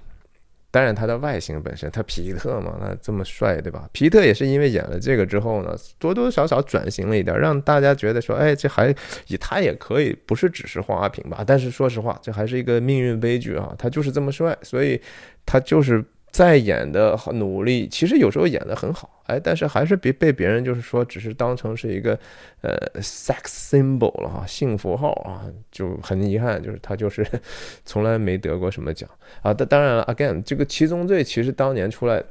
[0.72, 3.90] 当然，他的外形本身，他皮特嘛，那这么帅，对吧？
[3.92, 8.94] 皮特也是因为演了这个之后呢，多多少少转型了一点，让大家觉得说，哎，这还
[9.28, 11.44] 以他也可以，不是只是花瓶吧？
[11.46, 13.74] 但是说实话，这还是一个命运悲剧啊！
[13.78, 15.02] 他就是这么帅，所以
[15.46, 16.04] 他就是。
[16.32, 22.18] 在演的努力，其实有时候演的很好，哎，但是还是被被别人就是说，只是当成是一个
[22.62, 27.26] 呃 sex symbol 了哈，性符号啊，就很遗憾，就是他就是
[27.84, 29.10] 从来没得过什么奖
[29.42, 29.54] 啊。
[29.54, 32.24] 但当然了，again，这个七宗罪其实当年出来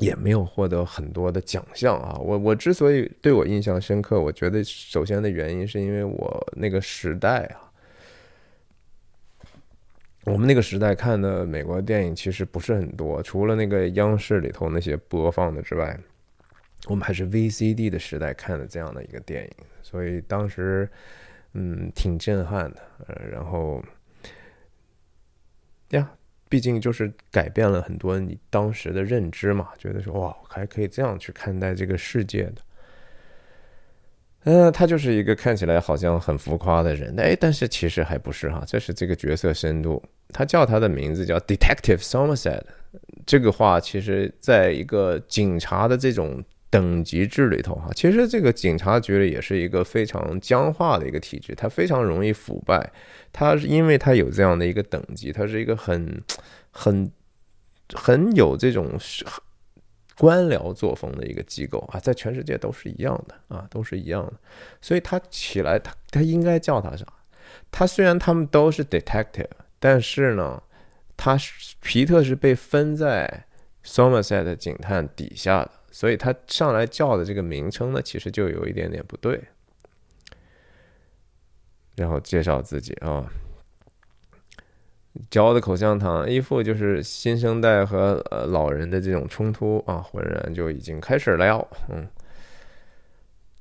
[0.00, 2.18] 也没有获得很多的奖项啊。
[2.20, 7.71] 我我之所以对我印象深刻，我觉得首先的原因是因为我那个时代啊。
[10.24, 15.98] 我们那个时代看的美国电影其实不是很多，除了那个央视里头那些播放的之外，
[16.86, 19.50] 我们还是 VCD 的时代看的这样的一个电影，
[19.82, 20.88] 所以当时
[21.54, 23.82] 嗯挺震撼的，呃，然后
[25.90, 26.08] 呀，
[26.48, 32.62] 毕竟就是改变了很多你当时的认知嘛，觉得说哇还可以这样去看待这个世界的。
[34.44, 40.02] 嗯，他就是一个看起来好像很浮夸的人，哎，但是其实还不是哈，这是这个角色深度。
[40.30, 42.62] 他叫他的名字叫 Detective Somerset，
[43.24, 52.90] 这个话其实在一个警察的这种等级制里头哈，其实这个警察局里也是一个非常僵化的一个体制，它非常容易腐败。
[53.32, 56.20] 它是因为它有这样的一个等级，它是一个很
[56.72, 57.08] 很
[57.94, 58.90] 很有这种。
[60.18, 64.32] 官僚作风的一个机构啊，在全世界都是一样的啊，都是一样的。
[64.80, 67.06] 所以他起来，他他应该叫他啥？
[67.70, 69.48] 他虽然他们都是 detective，
[69.78, 70.62] 但是呢，
[71.16, 73.44] 他是皮特是被分在
[73.84, 79.42] Somerset 警探底下的，所以他上来叫的这个名称呢，其实就有一点点不对。
[81.96, 83.30] 然后介绍自己啊。
[85.30, 91.68] 嚼的口香糖，一副就是新生代和呃老人的这种冲突啊，浑然就已经开始了。
[91.90, 92.08] 嗯，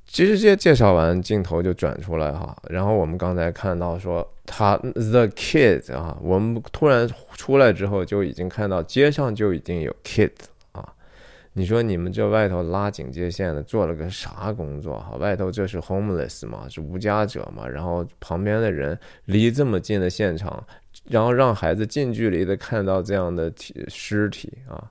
[0.06, 10.32] 其实这介绍完，镜头就转出来哈，然后我们刚才看到说他 the kids 啊，我们突然出来之后就已经看到街上就已经有 kids
[10.72, 10.94] 啊，
[11.52, 15.18] 你说你们这外头拉警戒线的做了个啥工作哈？
[15.18, 17.68] 外头这是 homeless 嘛，是无家者嘛？
[17.68, 20.66] 然后旁边的人离这么近的现场。
[21.10, 24.90] 然后让孩子近距离的看到这样的体尸体啊，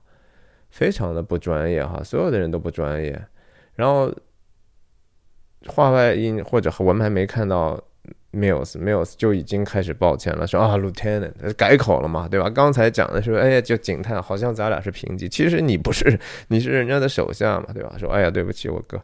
[0.69, 3.19] 非常的不专业哈，所有的人都不专业。
[3.75, 4.13] 然后
[5.67, 7.81] 话外音或者我们还没看到
[8.33, 12.49] Mills，Mills 就已经开始抱歉了，说啊，Lieutenant 改口了嘛，对吧？
[12.49, 17.95] 刚才讲的是，哎呀，就警探，好像咱俩是平级，其实你不是，你是人家的手下嘛，对吧？
[17.97, 19.01] 说，哎呀，对不起，我哥。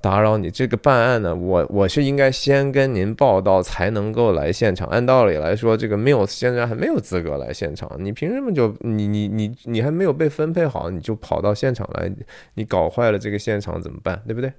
[0.00, 4.86] 打扰你这个办案呢，我我是应该先跟您报道才能够来现场。
[4.88, 12.10] 按道理来说，这个 Mills 现在还没有资格来现场，你凭什么就你你你你还没有被分配好，你就跑到现场来？
[12.54, 14.20] 你搞坏了这个现场怎么办？
[14.26, 14.52] 对不对？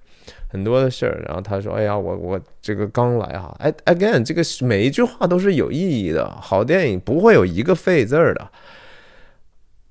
[0.49, 1.21] 很多的事儿。
[1.25, 6.29] 然后他说：“哎呀，我我这个刚来哈，哎，again，这个每一句话都是有意义的。
[6.41, 8.49] 好电影不会有一个废字儿的。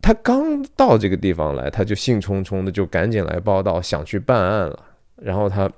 [0.03, 4.79] 他刚到这个地方来，他就兴冲冲的就赶紧来报道，想去办案了。”
[5.17, 5.71] 然后他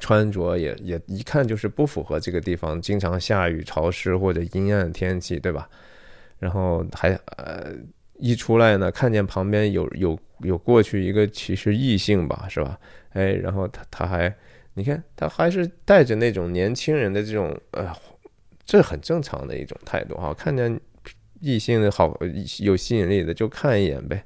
[0.00, 5.68] 穿着也也一看就是不符合这个地方，经常下雨、潮湿或者阴暗天气，对吧？
[6.38, 7.72] 然后还呃
[8.18, 12.78] 一出来呢，看见旁边有有有过去一个其实异性吧，是吧？
[13.10, 14.34] 哎，然后他他还
[14.74, 17.92] 你看他还是带着那种年轻人的这种呃，
[18.66, 20.34] 这很正常的一种态度哈。
[20.34, 20.80] 看见
[21.40, 22.18] 异性的好
[22.58, 24.24] 有吸引力的就看一眼呗。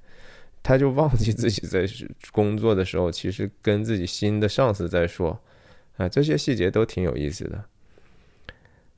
[0.69, 1.87] 他就忘记自己在
[2.31, 5.41] 工作的时候，其实跟自己新的上司在说，
[5.97, 7.65] 啊，这些细节都挺有意思的。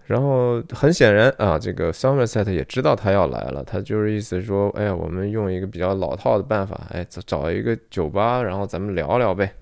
[0.04, 9.54] 然后很显然啊，这个 Somerset 也知道他要来了，他就是意思说，哎呀，我们用一个比较老套的办法，哎，找找一个酒吧，然后咱们聊聊呗。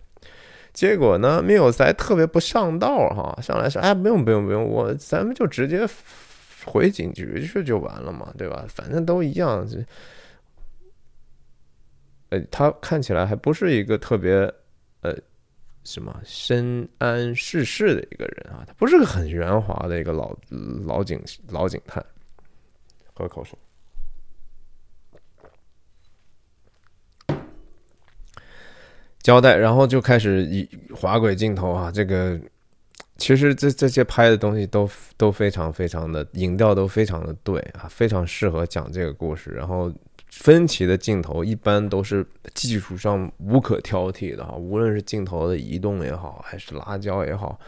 [0.72, 5.86] 结果呢，Mills 还特别不上道哈，上来说，哎，不用不用不用，我咱们就直接
[6.64, 8.64] 回警局去就完了嘛，对吧？
[8.66, 9.68] 反正都一样。
[12.30, 14.32] 呃，他看起来还不是一个特别，
[15.00, 15.16] 呃，
[15.82, 20.36] 什么深谙世事的一个人啊，他不是个很圆滑的一个老
[20.84, 21.18] 老警
[21.48, 22.04] 老警探。
[23.14, 23.58] 喝口水，
[29.22, 32.38] 交代，然后就开始以滑轨镜头啊，这个
[33.16, 39.90] 其实这这些拍的东西都都非常非常的影调都非常的对啊，非常适合讲这个故事，然后。
[40.30, 42.24] 分歧的镜头一般都是
[42.54, 47.58] 技术上无可挑剔的哈，无论是镜头的移动也好，还是拉焦也好，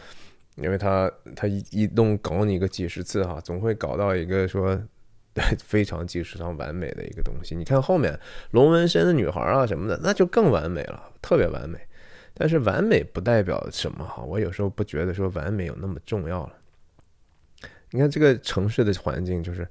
[0.55, 4.79] 因为它它一移动搞你个几十次哈，总会搞到一个说
[5.65, 7.55] 非常技术上完美的一个东西。
[7.55, 8.17] 你看后面
[8.51, 11.79] 龙纹身的女孩啊什么的，那就更完美了，特别完美。
[12.33, 16.53] 但是完美不代表什么哈，我有时候不觉得说完美有那么重要了。
[17.89, 19.67] 你看这个城市的环境就是。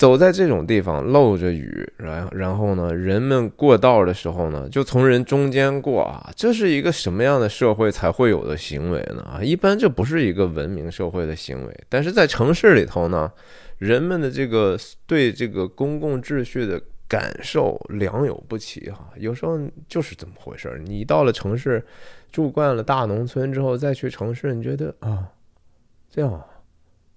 [0.00, 9.20] 走在这种地方，漏着雨，然然后呢，人们过道的时候呢，就从人中间过啊，这是一个什么样的社会才会有的行为呢？
[9.30, 13.30] 啊，一般这不是一个文明社会的行为，但是在城市里头呢，
[13.76, 14.74] 人们的这个
[15.06, 20.78] 对这个公共秩序的感受良莠不齐哈，有时候就是这么回事儿。
[20.78, 21.84] 你到了城市，
[22.32, 25.28] 住惯了大农村之后，再去城市，你觉得啊，
[26.10, 26.42] 这样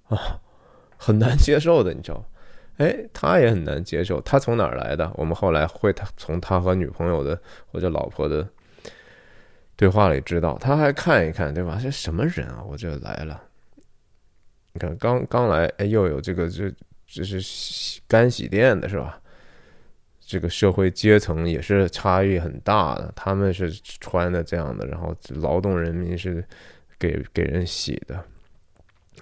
[0.09, 0.41] 啊，
[0.97, 2.25] 很难接受的，你知道吗。
[2.77, 4.19] 哎，他也很难接受。
[4.21, 5.11] 他从哪儿来的？
[5.15, 7.39] 我们后来会他从他和女朋友的
[7.71, 8.47] 或者老婆的
[9.75, 10.57] 对话里知道。
[10.57, 11.77] 他还看一看，对吧？
[11.79, 12.63] 这什么人啊？
[12.67, 13.39] 我这来了。
[14.71, 16.73] 你看，刚刚来，哎，又有这个这
[17.05, 19.21] 这是干洗店的是吧？
[20.19, 23.13] 这个社会阶层也是差异很大的。
[23.15, 26.43] 他们是穿的这样的，然后劳动人民是
[26.97, 28.25] 给给人洗的。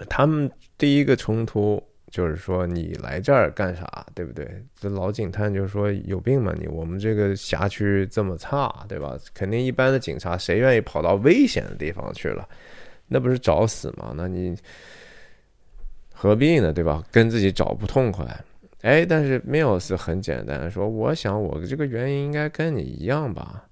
[0.08, 1.84] 他们第一个冲突。
[2.12, 4.46] 就是说你来这儿干啥，对不对？
[4.78, 6.68] 这老警探就说有病吗你？
[6.68, 9.18] 我们这个辖区这么差，对吧？
[9.34, 12.48] 肯定一般的警察谁愿意跑到危险的地方去了？
[13.08, 14.14] 那不是找死吗？
[14.16, 14.56] 那你
[16.14, 16.72] 何必呢？
[16.72, 17.04] 对吧？
[17.12, 18.26] 跟自己找不痛快。
[18.82, 23.64] 哎，但是 Mills 很简单说，我想我这个原因应该跟你一样吧，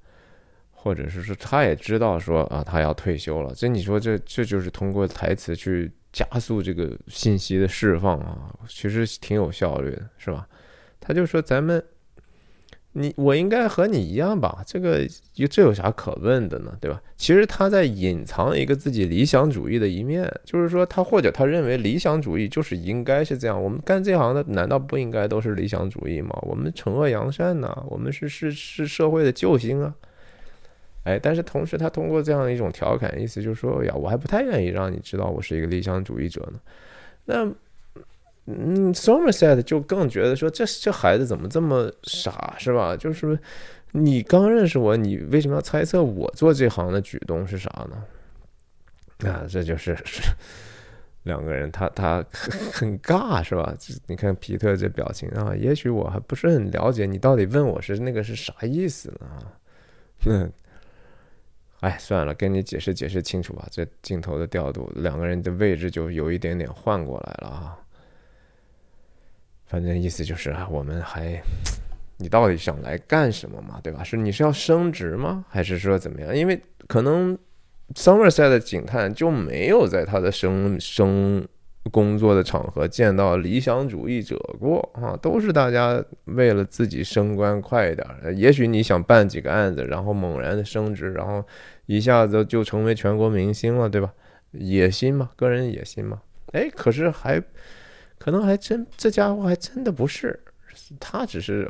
[0.81, 3.53] 或者是说他也知道说啊，他要退休了。
[3.55, 5.91] 这你说这这就是通过台词去。
[6.11, 10.47] 加速这个信息的释放啊，其实挺有效率的，是吧？
[10.99, 11.81] 他就说：“咱们，
[12.93, 14.63] 你我应该和你一样吧？
[14.65, 16.75] 这个有这有啥可问的呢？
[16.81, 16.99] 对吧？
[17.15, 23.63] 其实他在隐藏一个自己理想主义的一面，就是说他或者他认为理想主义就是应该是这样。
[23.63, 26.35] 我们干这行的难道不应该都是理想主义吗？
[26.41, 29.93] 我们惩恶扬善呐，我们是是是社会的救星啊！”
[31.05, 36.59] 哎，但是同时，他通过这样的一种调侃，意思就是说，呀，我还不太愿意让你知道我是一个理想主义者呢。
[37.25, 37.45] 那，
[38.45, 42.97] 嗯，Somerset 就更觉得说，这这孩子怎么这么傻，是吧？
[42.97, 43.39] 就是
[43.93, 49.31] 你刚认识我，你为什么要猜测我做这行的举动是啥呢？
[49.31, 49.97] 啊，这就是
[51.23, 52.23] 两个人，他他
[52.73, 53.73] 很尬，是吧？
[54.05, 59.27] 你看皮特这表情啊，也许我还不是很了解你到底问我是那个是啥意思呢？
[60.25, 60.51] 嗯。
[61.81, 63.65] 哎，算了，跟你解释解释清楚吧。
[63.71, 67.79] 这镜头的调度，两个人的位置就有一点点换过来了啊。
[69.65, 71.41] 反正意思就是，我们还，
[72.17, 73.79] 你到底想来干什么嘛？
[73.81, 74.03] 对吧？
[74.03, 75.45] 是你是要升职吗？
[75.47, 76.35] 还是说怎么样？
[76.35, 77.37] 因为可能
[77.93, 81.47] Somerset 的警探就没有在他的升升。
[81.91, 88.07] 工作的场合见到理想主义者过啊，都是大家为了自己升官快一点。
[88.35, 91.43] 也许你想办几个案子，然后猛然的升职，然后
[91.85, 94.13] 一下子就成为全国明星了，对吧？
[94.51, 96.21] 野心嘛，个人野心嘛。
[96.53, 97.41] 哎，可是还
[98.17, 100.39] 可能还真这家伙还真的不是，
[100.99, 101.69] 他只是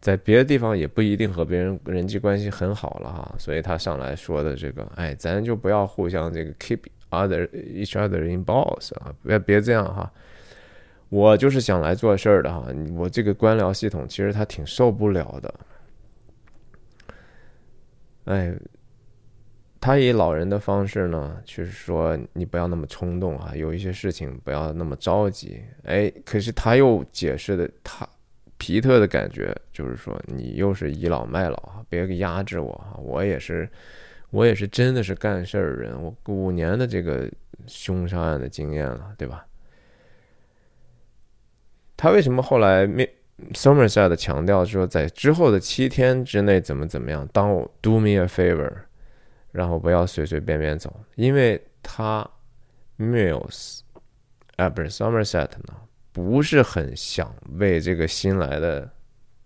[0.00, 6.80] 在别的地方也不一定和别人人际关系很好了哈，所以他上来说的这个，哎，咱就不要互相这个 keep。
[7.10, 10.10] Other each other in boss 啊，别别这样哈，
[11.08, 12.66] 我就是想来做事儿的哈。
[12.94, 15.54] 我这个官僚系统其实他挺受不了的。
[18.24, 18.54] 哎，
[19.80, 25.62] 他以老人的方式呢，就是说你不要那么冲动啊，有一些事情不要那么着急。
[25.84, 28.08] 哎，可是他又解释的，他
[28.58, 33.68] 皮特的感觉就是说你又是倚老卖老啊，别压制我啊，我也是。
[34.30, 37.28] 我也是真的是干事儿人，我五年的这个
[37.66, 39.44] 凶杀案的经验了，对吧？
[41.96, 43.08] 他为什么后来没
[43.52, 48.72] Somerset 强调说在之后的七天之内怎么怎么样，当我 do me a favor，
[49.52, 52.28] 然后不要随随便便走，因为他
[52.98, 53.80] Mills
[54.56, 55.74] 啊不是 Somerset 呢，
[56.12, 58.90] 不是很想为这个新来的。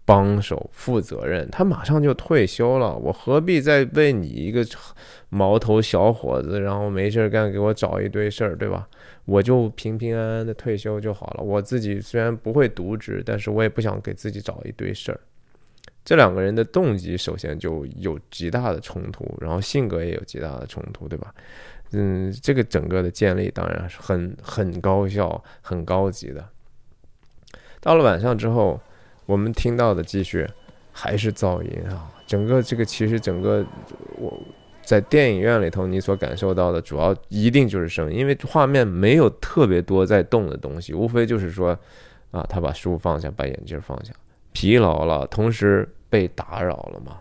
[0.07, 4.63] 帮手负责任，他马上就退休了，我何必再为你一个
[5.31, 8.87] 毛头小伙子，然后没事干给我找一堆事儿，对吧？
[9.25, 11.43] 我就平平安安的退休就好了。
[11.43, 15.19] 我自己虽然不会渎职，但是我也不想给自己找一堆事儿。
[16.05, 21.35] 这两个人的动机首先就有极大的冲突，然后性格也有极大的冲突，对吧？
[21.93, 26.47] 嗯，这个整个的建立当然是很很高效、很高级的。
[27.81, 28.79] 到了晚上之后。
[29.27, 30.47] 我们听到的继续
[30.93, 32.11] 还是噪音啊！
[32.27, 33.65] 整个这个其实整个
[34.17, 34.39] 我
[34.83, 41.79] 在电影院里头你所感受到的主要一定就是声音，因为画面没有特别多在动的东西，无非就是说
[42.31, 44.13] 啊，他把书放下，把眼镜放下，
[44.53, 47.19] 疲劳了，同时被打扰了嘛。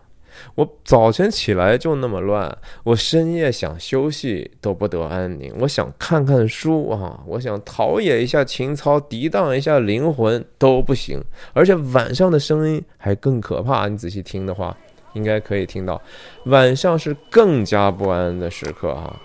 [0.54, 5.54] 我早晨起来就那么乱，我深夜想休息都不得安宁。
[5.60, 11.22] 我想看看书啊，我想陶冶一下情操，涤荡一下灵魂都不行。
[11.52, 14.76] 而且晚上的声音还更可怕，你仔细听的话，
[15.14, 16.00] 应该可以听到。
[16.46, 19.20] 晚上是更加不安的时刻哈。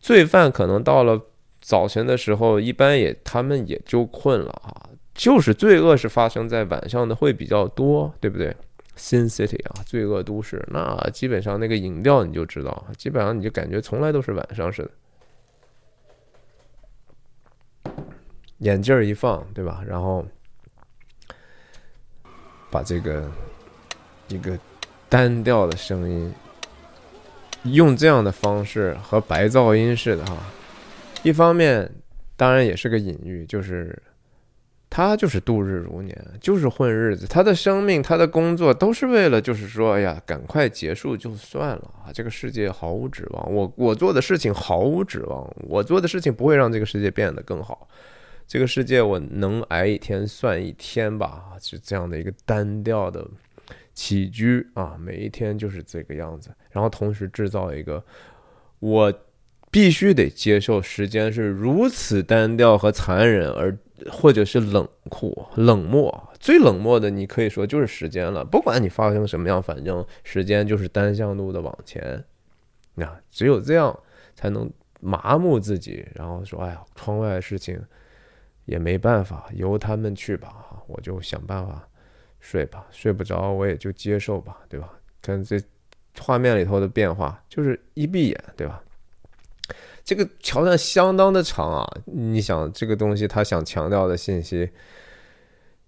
[0.00, 1.20] 罪犯可能到了
[1.60, 4.88] 早晨的时候，一般也他们也就困了啊。
[5.14, 8.56] 就是罪恶是发生在晚上的会比较多，对不对
[8.96, 14.82] ？Sin City 啊，罪恶都市，那基本上那个影调你就知道，基本上你就感觉从来都是晚上似
[17.84, 17.90] 的。
[18.58, 19.82] 眼镜一放，对吧？
[19.86, 20.24] 然后
[22.70, 23.28] 把这个
[24.28, 24.58] 一个
[25.08, 26.32] 单调的声音，
[27.64, 30.36] 用这样的方式和白噪音似的哈。
[31.22, 31.92] 一方面，
[32.36, 34.00] 当然也是个隐喻，就是。
[34.94, 37.26] 他就是度日如年，就是混日子。
[37.26, 42.12] 他的生命，他的工作，都是为了，就是说，哎呀，赶快结束就算了啊！
[42.12, 47.88] 这个世界毫无指望，我我做的事情毫无指望，我做的事情不会让这个世界变得更好。
[48.46, 53.26] 这个世界我能挨一天算一天吧，是这样的一个单调的
[53.94, 56.50] 起居啊，每一天就是这个样子。
[56.70, 58.04] 然后同时制造一个，
[58.78, 59.10] 我
[59.70, 63.74] 必须得接受时间是如此单调和残忍而。
[64.10, 68.44] 或者是冷酷、冷漠，最冷漠的，你可以说就是时间了。
[68.44, 72.24] 不管你发生什么样，反正时间就是单向度的往前。
[72.94, 73.98] 那只有这样
[74.34, 77.82] 才能麻木自己，然后说：“哎呀，窗外的事情
[78.66, 80.82] 也没办法，由他们去吧。
[80.86, 81.88] 我就想办法
[82.40, 84.92] 睡吧，睡不着我也就接受吧，对吧？
[85.22, 85.58] 看这
[86.20, 88.82] 画面里头的变化，就是一闭眼，对吧？”
[90.04, 91.86] 这个桥段相当的长啊！
[92.06, 94.68] 你想，这个东西他想强调的信息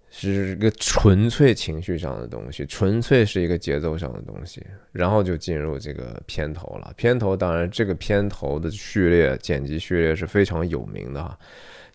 [0.09, 6.93] 是个纯粹情绪上的东西，纯粹是一个节奏上的东西，然后就进入这个片头了。
[6.95, 11.37] 片头当然，这个片头的序列剪辑序列是非常有名的哈。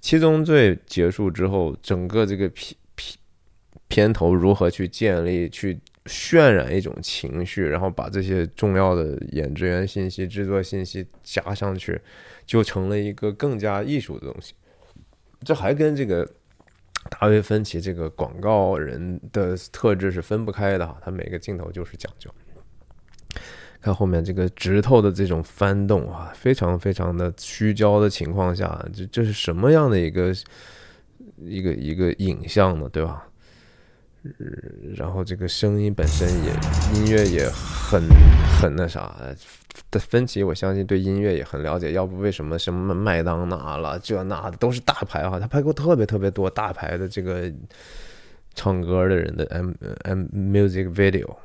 [0.00, 3.18] 七宗罪结束之后，整个这个片片
[3.88, 5.80] 片头如何去建立去？
[6.10, 12.00] 渲染一种情绪，然后把这些重要的演职员信息、制作信息加上去，
[12.44, 14.54] 就成了一个更加艺术的东西。
[15.44, 16.28] 这还跟这个
[17.08, 22.28] 大卫芬奇这个广告人的特质是分不开的哈，他每个镜头就是讲究。
[23.80, 30.34] 看后面这个指头的这种翻动啊，非常非常的虚焦的情况下，这这是什么样的一个
[31.38, 32.88] 一个一个影像呢？
[32.92, 33.29] 对吧？
[34.94, 36.52] 然后这个声音本身也
[36.94, 38.02] 音乐也很
[38.60, 39.16] 很那啥
[39.90, 41.92] 的分歧，我相信对音乐也很了解。
[41.92, 45.40] 要不为什么什么麦当娜了这那的都是大牌哈？
[45.40, 47.50] 他拍过特别特别多大牌的这个
[48.54, 49.72] 唱歌的人的 M
[50.04, 51.36] M music video。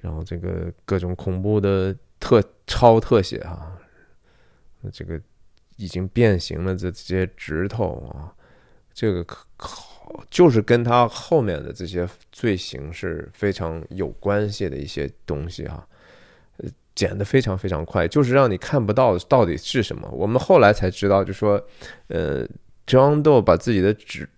[0.00, 3.72] 然后这个各种恐怖的特超特写啊，
[4.92, 5.20] 这个
[5.76, 8.30] 已经变形了这些指头啊，
[8.94, 9.44] 这个可
[10.30, 15.86] 就是跟他后面的这些罪行是非常有关系的一些东西哈，
[16.58, 20.08] 呃，剪得非常非常快，就是让你看不到到底是什么。
[20.10, 21.60] 我们后来才知道，就说，
[22.08, 22.46] 呃
[22.86, 24.28] ，John Doe 把自己的指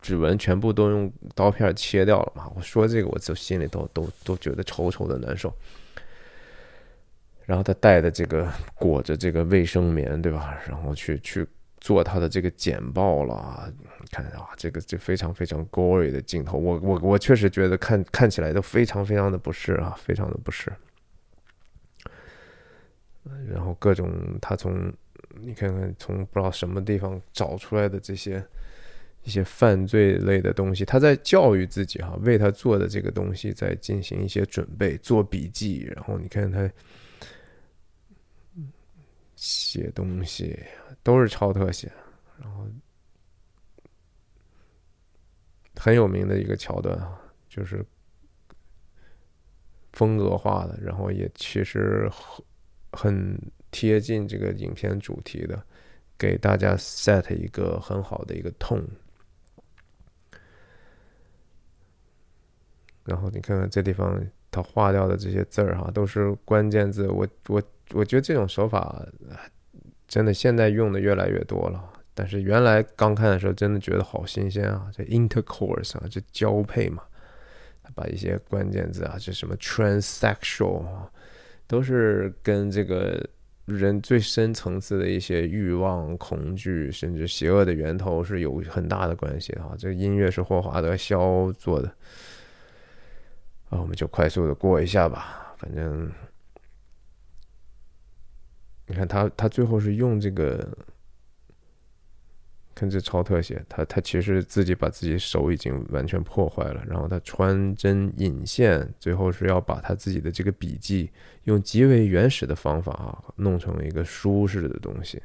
[0.00, 2.50] 指纹全部都用刀片切掉了嘛。
[2.54, 5.52] 我说这个，我就心里都都都觉得愁愁的难受。
[7.44, 10.58] 然后他带的这个裹着这个卫生棉，对吧？
[10.68, 11.46] 然后去去。
[11.86, 13.72] 做他的这个简报了，
[14.10, 20.72] 看啊，这个这非常非常 gory 的镜头，我我我确实觉得看看起来都非常非常的不适啊，非常的不适。
[23.48, 24.10] 然后各种
[24.42, 24.92] 他从
[25.38, 28.44] 你看看从不知道什么地方找出来的这些
[29.22, 35.88] 一些犯罪类的东西，他在教育自己哈，为他做的这个东西在进行一些准备，做笔记。
[35.94, 36.68] 然后你看他。
[39.38, 40.58] 写东西
[41.06, 41.92] 都是超特写，
[42.36, 42.66] 然后
[45.76, 47.16] 很有名的一个桥段啊，
[47.48, 47.86] 就是
[49.92, 52.44] 风格化的，然后也其实很
[52.90, 53.40] 很
[53.70, 55.64] 贴近这个影片主题的，
[56.18, 58.82] 给大家 set 一个很好的一个 tone。
[63.04, 67.62] 然后你看看这地方他划掉的这些字儿哈，都是关键字，我我。
[67.94, 69.06] 我觉得这种手法
[70.08, 71.84] 真的现在用的越来越多了，
[72.14, 74.88] 但是原来刚看的时候真的觉得好新鲜啊！
[74.92, 77.02] 这 intercourse 啊，这交配嘛，
[77.94, 80.84] 把一些关键字啊，这什么 transsexual，
[81.66, 83.20] 都是跟这个
[83.64, 89.74] 人最深层次的一些欲望、恐惧，甚至邪恶的源头是有很大的关系的啊！
[89.76, 91.88] 这音乐是霍华德·肖做的
[93.70, 96.08] 啊，我们就快速的过一下吧，反正。
[98.86, 100.66] 你看他，他最后是用这个，
[102.74, 111.10] 看这超特写，他他其实自己把自己手已经完全破坏了，然后他穿针引线，最后是要把他自己的这个笔记
[111.44, 115.22] 用极为原始的方法啊，弄成一个书式的东西。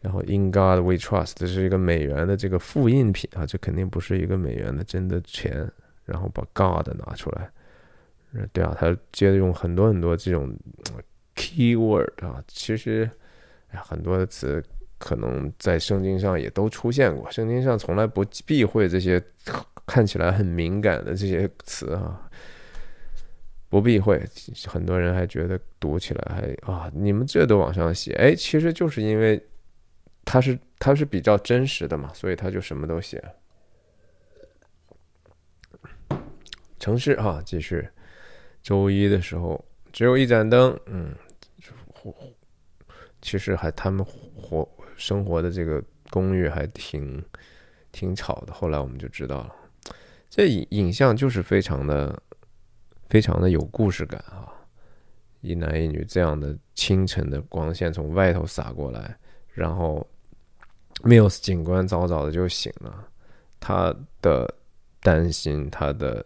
[0.00, 5.70] 然后 In God We Trust，这是一个美元的这个复印品啊，这肯定不是一个美元的真的钱。
[6.04, 7.50] 然后把 God 拿出来。
[8.50, 10.56] 对啊，他接着用很多很多这种
[11.38, 13.08] keyword 啊，其实，
[13.70, 14.60] 很多的词
[14.98, 19.22] 可能在圣经上也都出现过，圣经上从来不避讳这些
[19.86, 22.28] 看起来很敏感的这些词啊，
[23.68, 24.20] 不避讳。
[24.66, 29.40] 很多人还觉得读起来还啊，你们这都往上写，哎，其实就是因为
[30.24, 33.22] 他是他是比较真实的嘛，所以他就什么都写。
[36.80, 37.88] 城市啊，继续。
[38.60, 41.14] 周一的时候只有一盏灯，嗯，
[43.20, 47.22] 其实还他们活生活的这个公寓还挺
[47.92, 48.52] 挺吵的。
[48.52, 49.54] 后来我们就知道了，
[50.28, 52.22] 这影影像就是非常的
[53.08, 54.48] 非常的有故事感啊！
[55.40, 59.16] 一男一女这样的清晨的光线从外头洒过来，
[59.52, 60.06] 然后
[61.02, 63.08] Mills 警官早早的就醒了，
[63.58, 64.54] 他的
[65.00, 66.24] 担心，他的。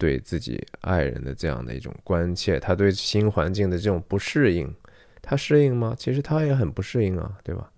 [0.00, 4.74] 对自己爱人的这样的一种关切，他对新环境的这种不适应，
[5.22, 5.94] 他适应吗？
[5.98, 7.70] 其实他也很不适应啊，对吧？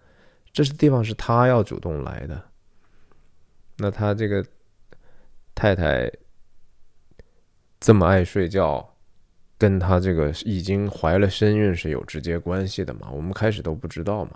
[0.53, 2.43] 这是地方是他要主动来的，
[3.78, 4.45] 那他这个
[5.55, 6.12] 太太
[7.80, 8.95] 这么爱睡觉，
[9.57, 13.11] 跟他这个已经怀了身孕是有直接关系的嘛？
[13.11, 14.32] 我们开始都不知道嘛。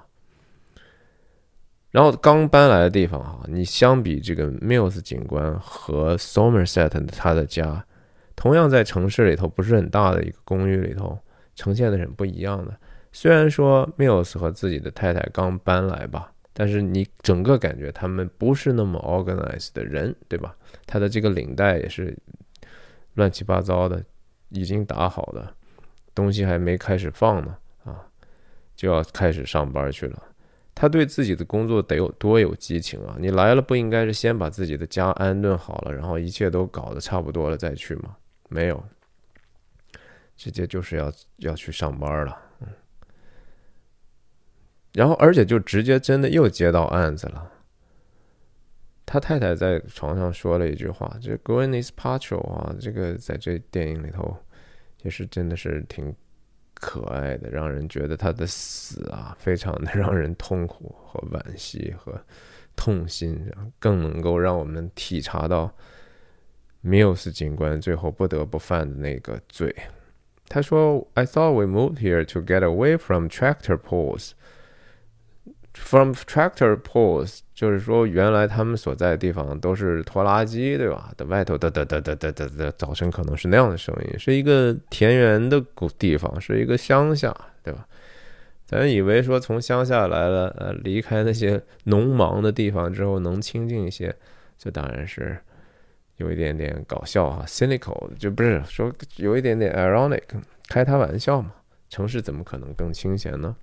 [1.91, 7.85] 然后刚搬来的地方哈，你相比这个 Mills 警官和 Somerset 他的家，
[8.35, 11.19] 同样在城市里头不是很大的一个公寓里头，
[11.55, 12.75] 呈现的是不一样的。
[13.19, 20.55] 虽然说 Mills 和自己的太太刚搬来吧，但是你整个感觉他们不是那么 organized 的人，对吧？
[20.85, 22.15] 他的这个领带也是
[23.15, 24.05] 乱七八糟的，
[24.51, 25.51] 已经打好的
[26.15, 28.05] 东西还没开始放呢，啊，
[28.77, 30.23] 就要开始上班去了。
[30.75, 33.17] 他对自己的工作得有多有激情啊！
[33.19, 38.15] 你来了不应该是先把自己的家安顿好了，然后一切都搞得差不多了再去吗？
[38.51, 38.85] 没有，
[40.37, 42.39] 直接就是要要去上班了，
[44.97, 47.53] 然后而且就直接真的又接到案子了。
[49.05, 54.35] 他太太在床上说了一句话：“这 Gwyneth Paltrow 啊，这个在这电影里头
[55.03, 56.15] 也是真的是挺
[56.73, 62.19] 可爱的，让人觉得他的死啊，非常的让人痛苦和惋惜和
[62.75, 63.39] 痛心，
[63.79, 65.71] 更能够让我们体察到
[66.81, 69.77] 缪 l s 警官最后不得不犯的那个罪。”
[70.49, 74.31] 他说：“I thought we moved here to get away from tractor pulls。”
[75.79, 81.13] From tractor pulls，就是说原来他们所在的地方都是拖拉机，对吧？
[81.17, 87.87] 的外头哒哒哒哒哒哒哒，早晨可能是那样的声音，是一个田园的古地方，是一个乡下，对吧？
[88.67, 94.13] 咱以为说从乡下来了，呃，离开那些农忙的地方之后能清静一些，
[94.59, 95.39] 这当然是
[96.17, 100.23] 有一点点搞笑哈，cynical，就不是说有一点点 ironic，
[100.69, 101.53] 开他玩笑嘛？
[101.89, 103.55] 城市怎么可能更清闲呢？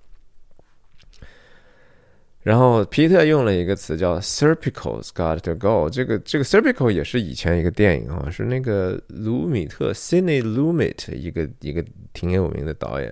[2.44, 11.82] 然后皮特用了一个词叫 “Serpicals got to go”，这个这个 “Serpical” 也是以前一个电影啊，是那个卢米特 （Cine Lumet） 一个一个
[12.12, 13.10] 挺有名的导演，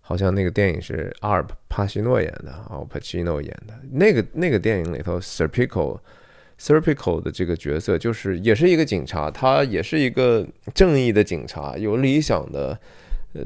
[0.00, 3.74] 好像那个电影是阿尔帕西诺演的，奥帕西诺演的。
[3.90, 12.80] 那个那个电影里头，Serpical，Serpical 的这个角色就是也是一个警察，他也是一个正义的警察，有理想的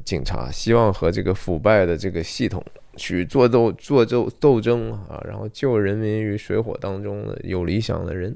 [0.04, 2.64] 警察，希望和这个腐败的这个系统。
[2.97, 8.34] 去做斗做斗斗争啊，然后救人民于水火当中的有理想的人，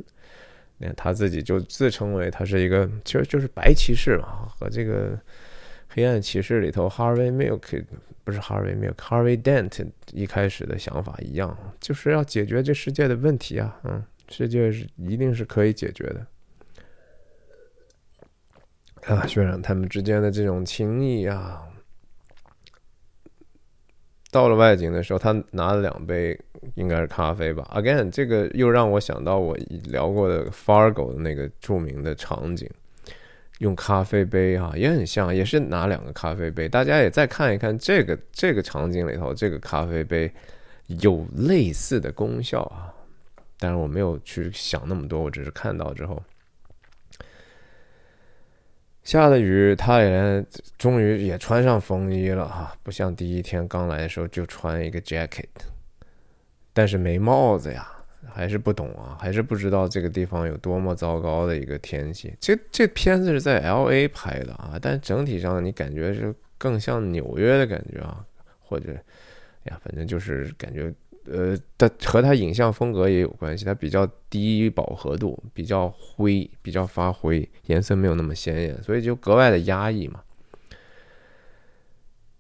[0.79, 5.19] 你看他自己就自称为他是一个，其实就是白骑士嘛，和这个
[5.89, 7.85] 黑暗骑士里头 Harvey Milk
[8.23, 16.27] 不是 Harvey Milk，Harvey Dent 一开始的想法一样，就是要解决这世界的问题啊，嗯，世界是一定是可以解决的
[19.07, 21.67] 啊，渲染他们之间的这种情谊啊。
[24.31, 26.39] 到了外景的时候，他拿了两杯，
[26.75, 27.69] 应该是咖啡吧。
[27.75, 32.71] Again，这个又让我想到我聊过的 Fargo 的那个著名的场景，
[33.59, 36.69] 用咖啡杯啊，也很像，也是拿两个咖啡杯。
[36.69, 40.31] 大家也再看一看这个这个场景里头，这个咖啡杯
[40.87, 42.95] 有类似的功效啊。
[43.59, 46.23] 但是我没有去想那么多，我只是看到之后。
[49.11, 50.47] 下了雨，他也
[50.79, 55.49] 终于也穿上风衣了哈，不像第一天刚来的时候就穿一个 jacket，
[56.73, 57.89] 但是没帽子呀，
[58.33, 62.33] 还是不懂啊，还是不知道这个地方有多么糟糕的一个天气。
[62.39, 68.25] 这这片子是在 L A 拍的啊，但整体上你感觉是更像纽约的感觉啊，
[68.61, 68.93] 或者，
[69.65, 70.95] 哎呀，反正就是感觉。
[71.33, 80.21] 呃，它和它影像风格也有关系，它比较低饱和度，比较灰，比较发灰，颜色没有那么鲜艳，所以就格外的压抑嘛。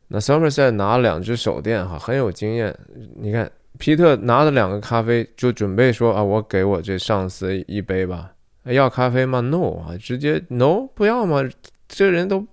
[0.09, 2.76] 那 Somerset 拿了两只手电，哈，很有经验。
[3.16, 8.32] 你看，皮特拿了两个咖啡，就准备说啊，我给我这上司一杯吧。
[8.64, 11.49] 要咖啡吗？No 啊，直接 No，不要吗？
[11.86, 12.45] 这人都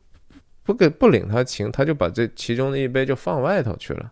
[0.64, 4.12] 不给不领他情，他就把这其中的一杯就放外头去了。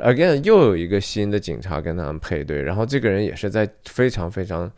[0.00, 4.70] Again，又有一个新的警察跟他们配对，然后这个人也是在非常非常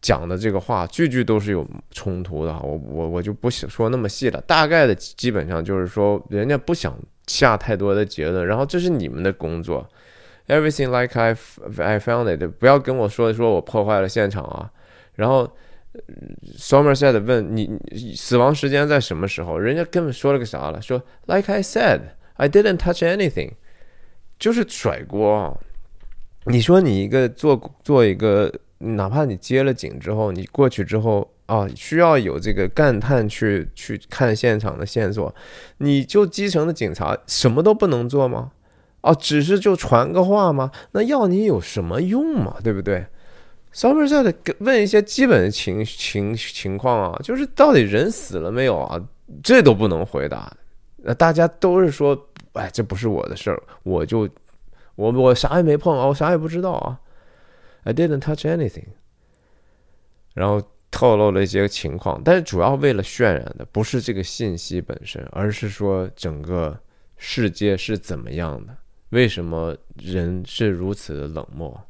[0.00, 2.52] 讲的这个话，句句都是有冲突的。
[2.60, 9.86] 我我我就不想说那么细了，大概的基本上就是说，人家不想下太多的结论，然后这是你们的工作
[10.48, 11.36] ，Everything like I
[11.78, 14.70] I found it，不要跟我说说我破坏了现场啊。
[15.16, 15.50] 然后
[16.56, 17.78] Somerset 问你
[18.14, 23.52] 死亡时间在什么时候，人家根本说了个啥了，说 Like I said，I didn't touch anything。
[24.38, 25.58] 就是甩锅，
[26.44, 35.34] 你说你一个做做一个，哪怕你接了警之后，你过去之后啊，需要有这个干探去去看现场的线索，
[35.78, 38.52] 你就基层的警察什么都不能做吗？
[39.00, 40.70] 哦，只是就传个话吗？
[40.92, 42.56] 那要你有什么用嘛？
[42.62, 43.06] 对不对
[43.72, 49.00] ？Somerset 问一些基本的情情情况啊，就是到底人死了没有啊？
[49.42, 50.54] 这都不能回答。
[50.98, 52.28] 那大家都是说。
[52.56, 54.28] 哎，这不是我的事儿，我就
[54.94, 57.00] 我我啥也没碰啊，我啥也不知道啊。
[57.84, 58.88] I didn't touch anything。
[60.34, 66.78] 然后透露了一些情况，但是主要为了渲染的不是这个信息本身，而是说整个
[67.16, 68.76] 世界是怎么样的，
[69.10, 71.80] 为什么人是如此的冷漠。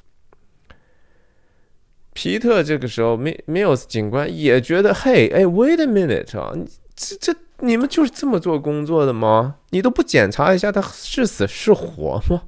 [2.13, 6.53] 皮特这个时候，Mills 警官也觉得，嘿，哎，Wait a minute 啊，
[6.95, 7.37] 这这。
[7.61, 9.57] 你们就是这么做工作的吗？
[9.71, 12.43] 你都不检查一下他是死是活吗？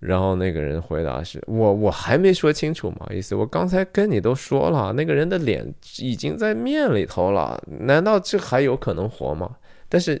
[0.00, 9.56] 然后那个人回答是：“我我还没说清楚，嘛意思，我刚才跟你都说了，那个人的脸已经在面里头了，难道这还有可能活吗？
[9.88, 10.20] 但是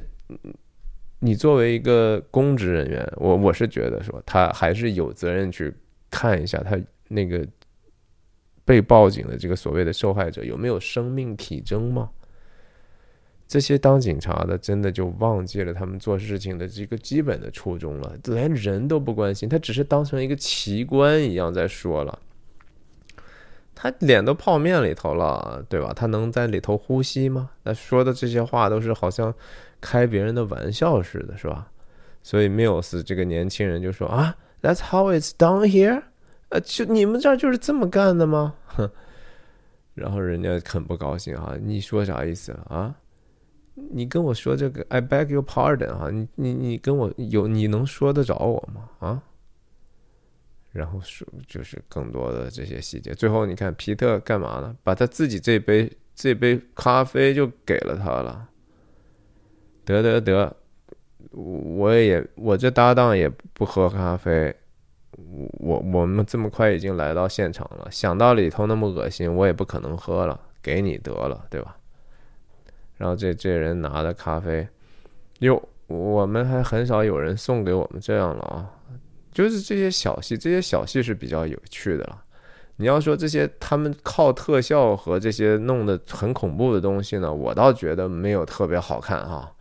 [1.18, 5.74] 你作为一个公职人员，我我是觉得说他还是有责任去
[6.08, 7.44] 看一下他那个
[8.64, 12.08] 被报警的这个所谓的受害者有没有生命体征吗？”
[13.52, 22.18] 这些当警察的真的就忘记了他们做事情的这个基本的初衷了，连人都不关心，他只是当成一个奇观一样在说了。
[23.74, 25.92] 他脸都泡面里头了，对吧？
[25.94, 27.50] 他能在里头呼吸吗？
[27.64, 29.34] 那说的这些话都是好像
[29.82, 31.70] 开别人的玩笑似的，是吧？
[32.22, 36.02] 所以缪斯这个年轻人就说啊，That's how it's done here，
[36.48, 38.54] 呃，就你们这儿就是这么干的吗？
[38.64, 38.90] 哼，
[39.92, 42.94] 然后人家很不高兴啊，你说啥意思啊？
[43.74, 48.88] 你跟我说这个，I beg your pardon 哈，你你你跟我有你能说得着我吗？
[48.98, 49.22] 啊？
[50.72, 54.74] 然后说就是更多的这些细节，最后你看皮特干嘛呢？
[54.82, 58.48] 把他自己这杯这杯咖啡就给了他了。
[59.84, 60.56] 得得得，
[61.30, 64.54] 我也我这搭档也不喝咖啡，
[65.58, 71.76] 我我们这么快已经来到现场了，想到里头那么恶心，我也不可能喝了，给你得了，对吧？
[73.02, 74.64] 然后这这人拿的咖啡，
[75.40, 78.70] 哟，我们还很少有人送给我们这样了啊！
[79.32, 82.22] 就是这些小戏，这些小戏是比较有趣的了。
[82.76, 89.52] 你要说这些他们靠特效和这些弄得很恐怖的东西呢，我倒觉得没有特别好看哈。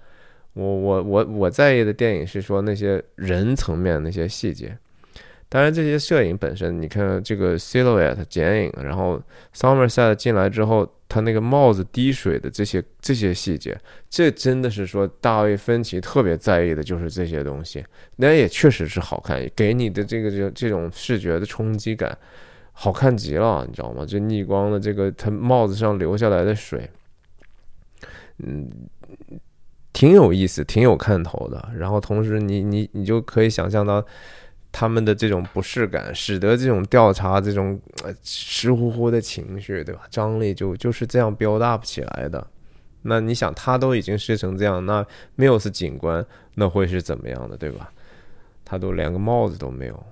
[0.54, 4.78] 我我我我在意的电影是说那些人层面那些细节。
[5.54, 9.22] 当然，这些摄影本身，你看这个 silhouette 剪影，然后
[9.54, 13.78] Somerset 进来之后，他那个帽子滴水的这些这些细节，
[14.10, 17.84] 这真的是说大卫芬奇特别在意的就是这些东西。
[18.16, 22.18] 那也确实是好看，给你的这个这这种视觉的冲击感，
[22.72, 24.06] 好看极了，你知道吗？
[24.08, 26.89] 这逆光的这个他帽子上流下来的水，
[28.38, 28.72] 嗯，
[29.91, 31.70] 挺有意思，挺有看头的。
[31.76, 34.02] 然后同时，你你你就可以想象到。
[34.72, 37.80] 他们的这种不适感，使得这种调查这种
[38.24, 40.02] 湿乎乎的情绪，对吧？
[40.10, 42.48] 张力就就是这样 build up 起来的。
[43.04, 45.06] 那你想，他都已经湿成这样，那
[45.38, 47.92] Mills 警官那会是怎么样的，对吧？
[48.64, 50.06] 他都连个帽子都没有。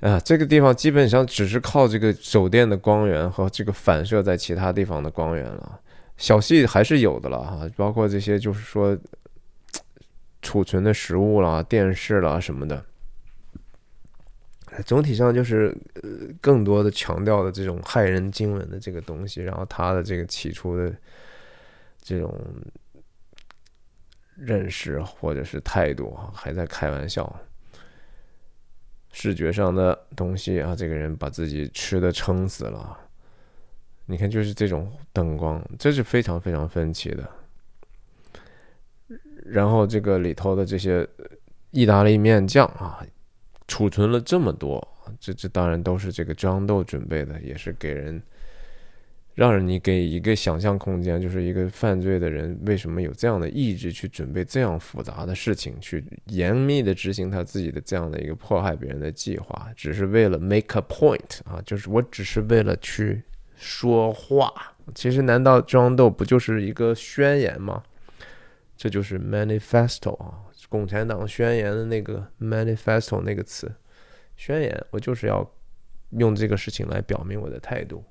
[0.00, 5.78] 啊，这个地方基本上只是靠这个手电的光源和这个反射在其他地方的光源了。
[6.16, 8.98] 小戏还是有的了哈，包括这些就是说
[10.40, 12.84] 储存的食物啦、电视啦什么的。
[14.86, 20.94] 总体上就是呃，更多的强调的这种骇人惊闻的这个东西，然后他的这个起初的
[22.00, 22.34] 这种
[24.36, 27.40] 认识或者是态度还在开玩笑。
[29.12, 32.98] 视觉上的东西啊，这个人把自己吃的撑死了。
[34.06, 37.30] 你看，就是这种灯光，这是非常非常分歧的。
[39.44, 41.06] 然后这个里头的这些
[41.72, 43.04] 意大利面酱啊。
[43.68, 44.86] 储存了这么多，
[45.18, 48.22] 这这当然都是这个张豆准备的，也是给人
[49.34, 63.22] 让你给一个想象空间，就是一个犯罪的人为什么有这样的意志去准备这样复杂的事情，去严密的执行他自己的这样的一个迫害别人的计划，只是为了 make a point 啊，就是我只是为了去
[63.56, 64.52] 说话。
[64.94, 67.82] 其实难道张豆不就是一个宣言吗？
[68.76, 70.34] 这就是 manifesto 啊。
[70.72, 73.70] 共产党宣言的那个 manifesto 那个词，
[74.38, 75.46] 宣言，我就是要
[76.12, 78.02] 用这个事情来表明我的态度。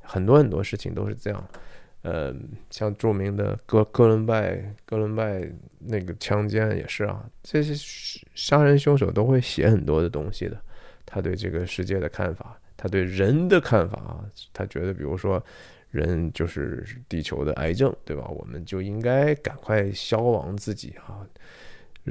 [0.00, 1.48] 很多很多事情都是这样，
[2.02, 2.34] 呃，
[2.70, 5.48] 像著名的哥哥伦拜哥伦拜
[5.78, 7.72] 那个枪击案也是啊，这些
[8.34, 10.60] 杀人凶手都会写很多的东西的，
[11.06, 15.40] 他对这个世界的看法，他对人的看法啊，他觉得比如说
[15.90, 18.26] 人就是地球的癌症，对吧？
[18.28, 21.24] 我们就应该赶快消亡自己啊。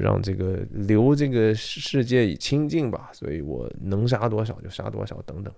[0.00, 5.52] 让这个留这个世界以清净吧，所以我能杀多少就杀多少，等等。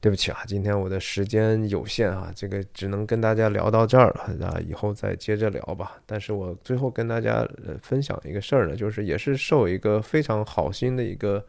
[0.00, 6.02] 对不起啊，今天我的时间有限啊，这个只能跟大家聊到这儿了，那以后再接着聊吧。
[6.04, 7.48] 但是我最后跟大家
[7.80, 11.46] 分享一个事儿呢，就是也是受一个非常好心的一个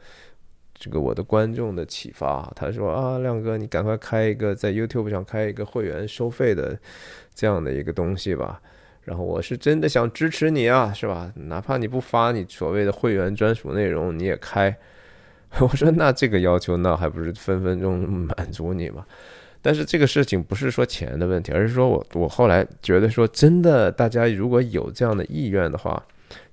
[0.76, 6.78] 这个我的观众的启发，他说啊，亮哥，你赶快开一个在 YouTube 上开一个会员收费的
[7.34, 8.62] 这样的一个东西吧。
[9.06, 11.32] 然后我是真的想支持你啊，是吧？
[11.36, 14.76] 哪怕你不发你所谓的会员专属内容，你也开。
[15.60, 19.06] 我说那这个要求那还不是分分钟满足你吗？
[19.62, 26.04] 但是这个事情不是说钱的问题，而是说我我后来觉得说真的，大家如果有这样的意愿的话，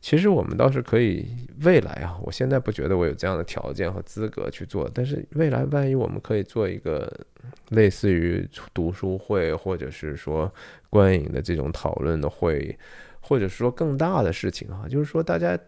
[0.01, 1.27] 其实我们倒是可以，
[1.63, 7.11] 未来啊，我现在不觉得我有这样的条件和资格去做，但是未来万一我们可以做一个
[7.71, 10.53] 类似于读书会，或者是说
[10.91, 12.79] 观影的这种讨论的会，
[13.21, 15.59] 或者说更大的事情啊，就是说大家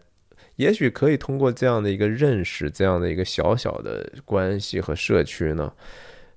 [0.57, 5.73] 也许可以通过这样的一个认识，这样的一个小小的关系和社区呢，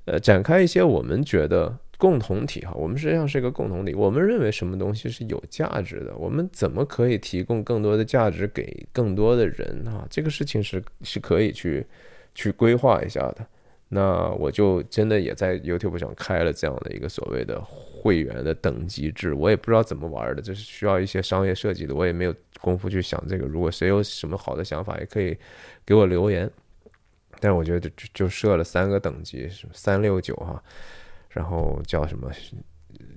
[0.07, 1.79] 呃，展开一些我们觉得。
[1.99, 3.95] 共同体哈，我们实际上是一个共同体。
[3.95, 10.07] 我们认为什么东西是有价值的，我们怎么可以提供更多的价值给更多的人啊？
[10.11, 11.87] 这个事情是是可以去
[12.35, 13.47] 去规划一下的。
[13.89, 23.47] 那我就真的也在 YouTube 上开了这样的一个所谓的会员的等级制，我也不知道怎么玩的，这是需要一些商业设计的，我也没有功夫去想这个。
[23.47, 25.37] 如果谁有什么好的想法，也可以
[25.85, 26.51] 给我留言。
[27.39, 30.63] 但是我觉得就就设了三个等级，三六九哈。
[31.29, 32.31] 然后叫什么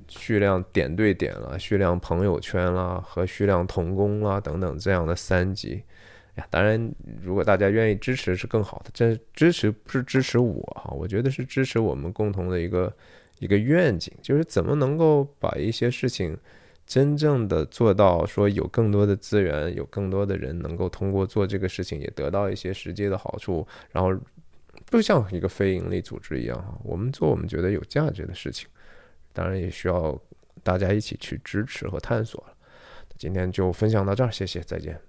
[0.09, 5.81] 蓄量点对点了，蓄量朋友圈啦，和蓄量同工啦等等这样的三级
[6.49, 8.91] 当然，如果大家愿意支持是更好的。
[8.93, 12.93] 这支持不是支持我哈，我觉得是支持我们共同的一个
[13.39, 16.37] 一个愿景，就是怎么能够把一些事情
[16.85, 24.13] 真正的做到，说有更多的资源，有更多的人能够通过做这个事情也得到一些实际的好处，然后。
[24.89, 28.67] 就像一个非盈利组织一样哈，我们做我们觉得有价值的事情，
[29.33, 30.19] 当然也需要
[30.63, 32.53] 大家一起去支持和探索了。
[33.15, 35.08] 今天就分享到这儿，谢谢，再见。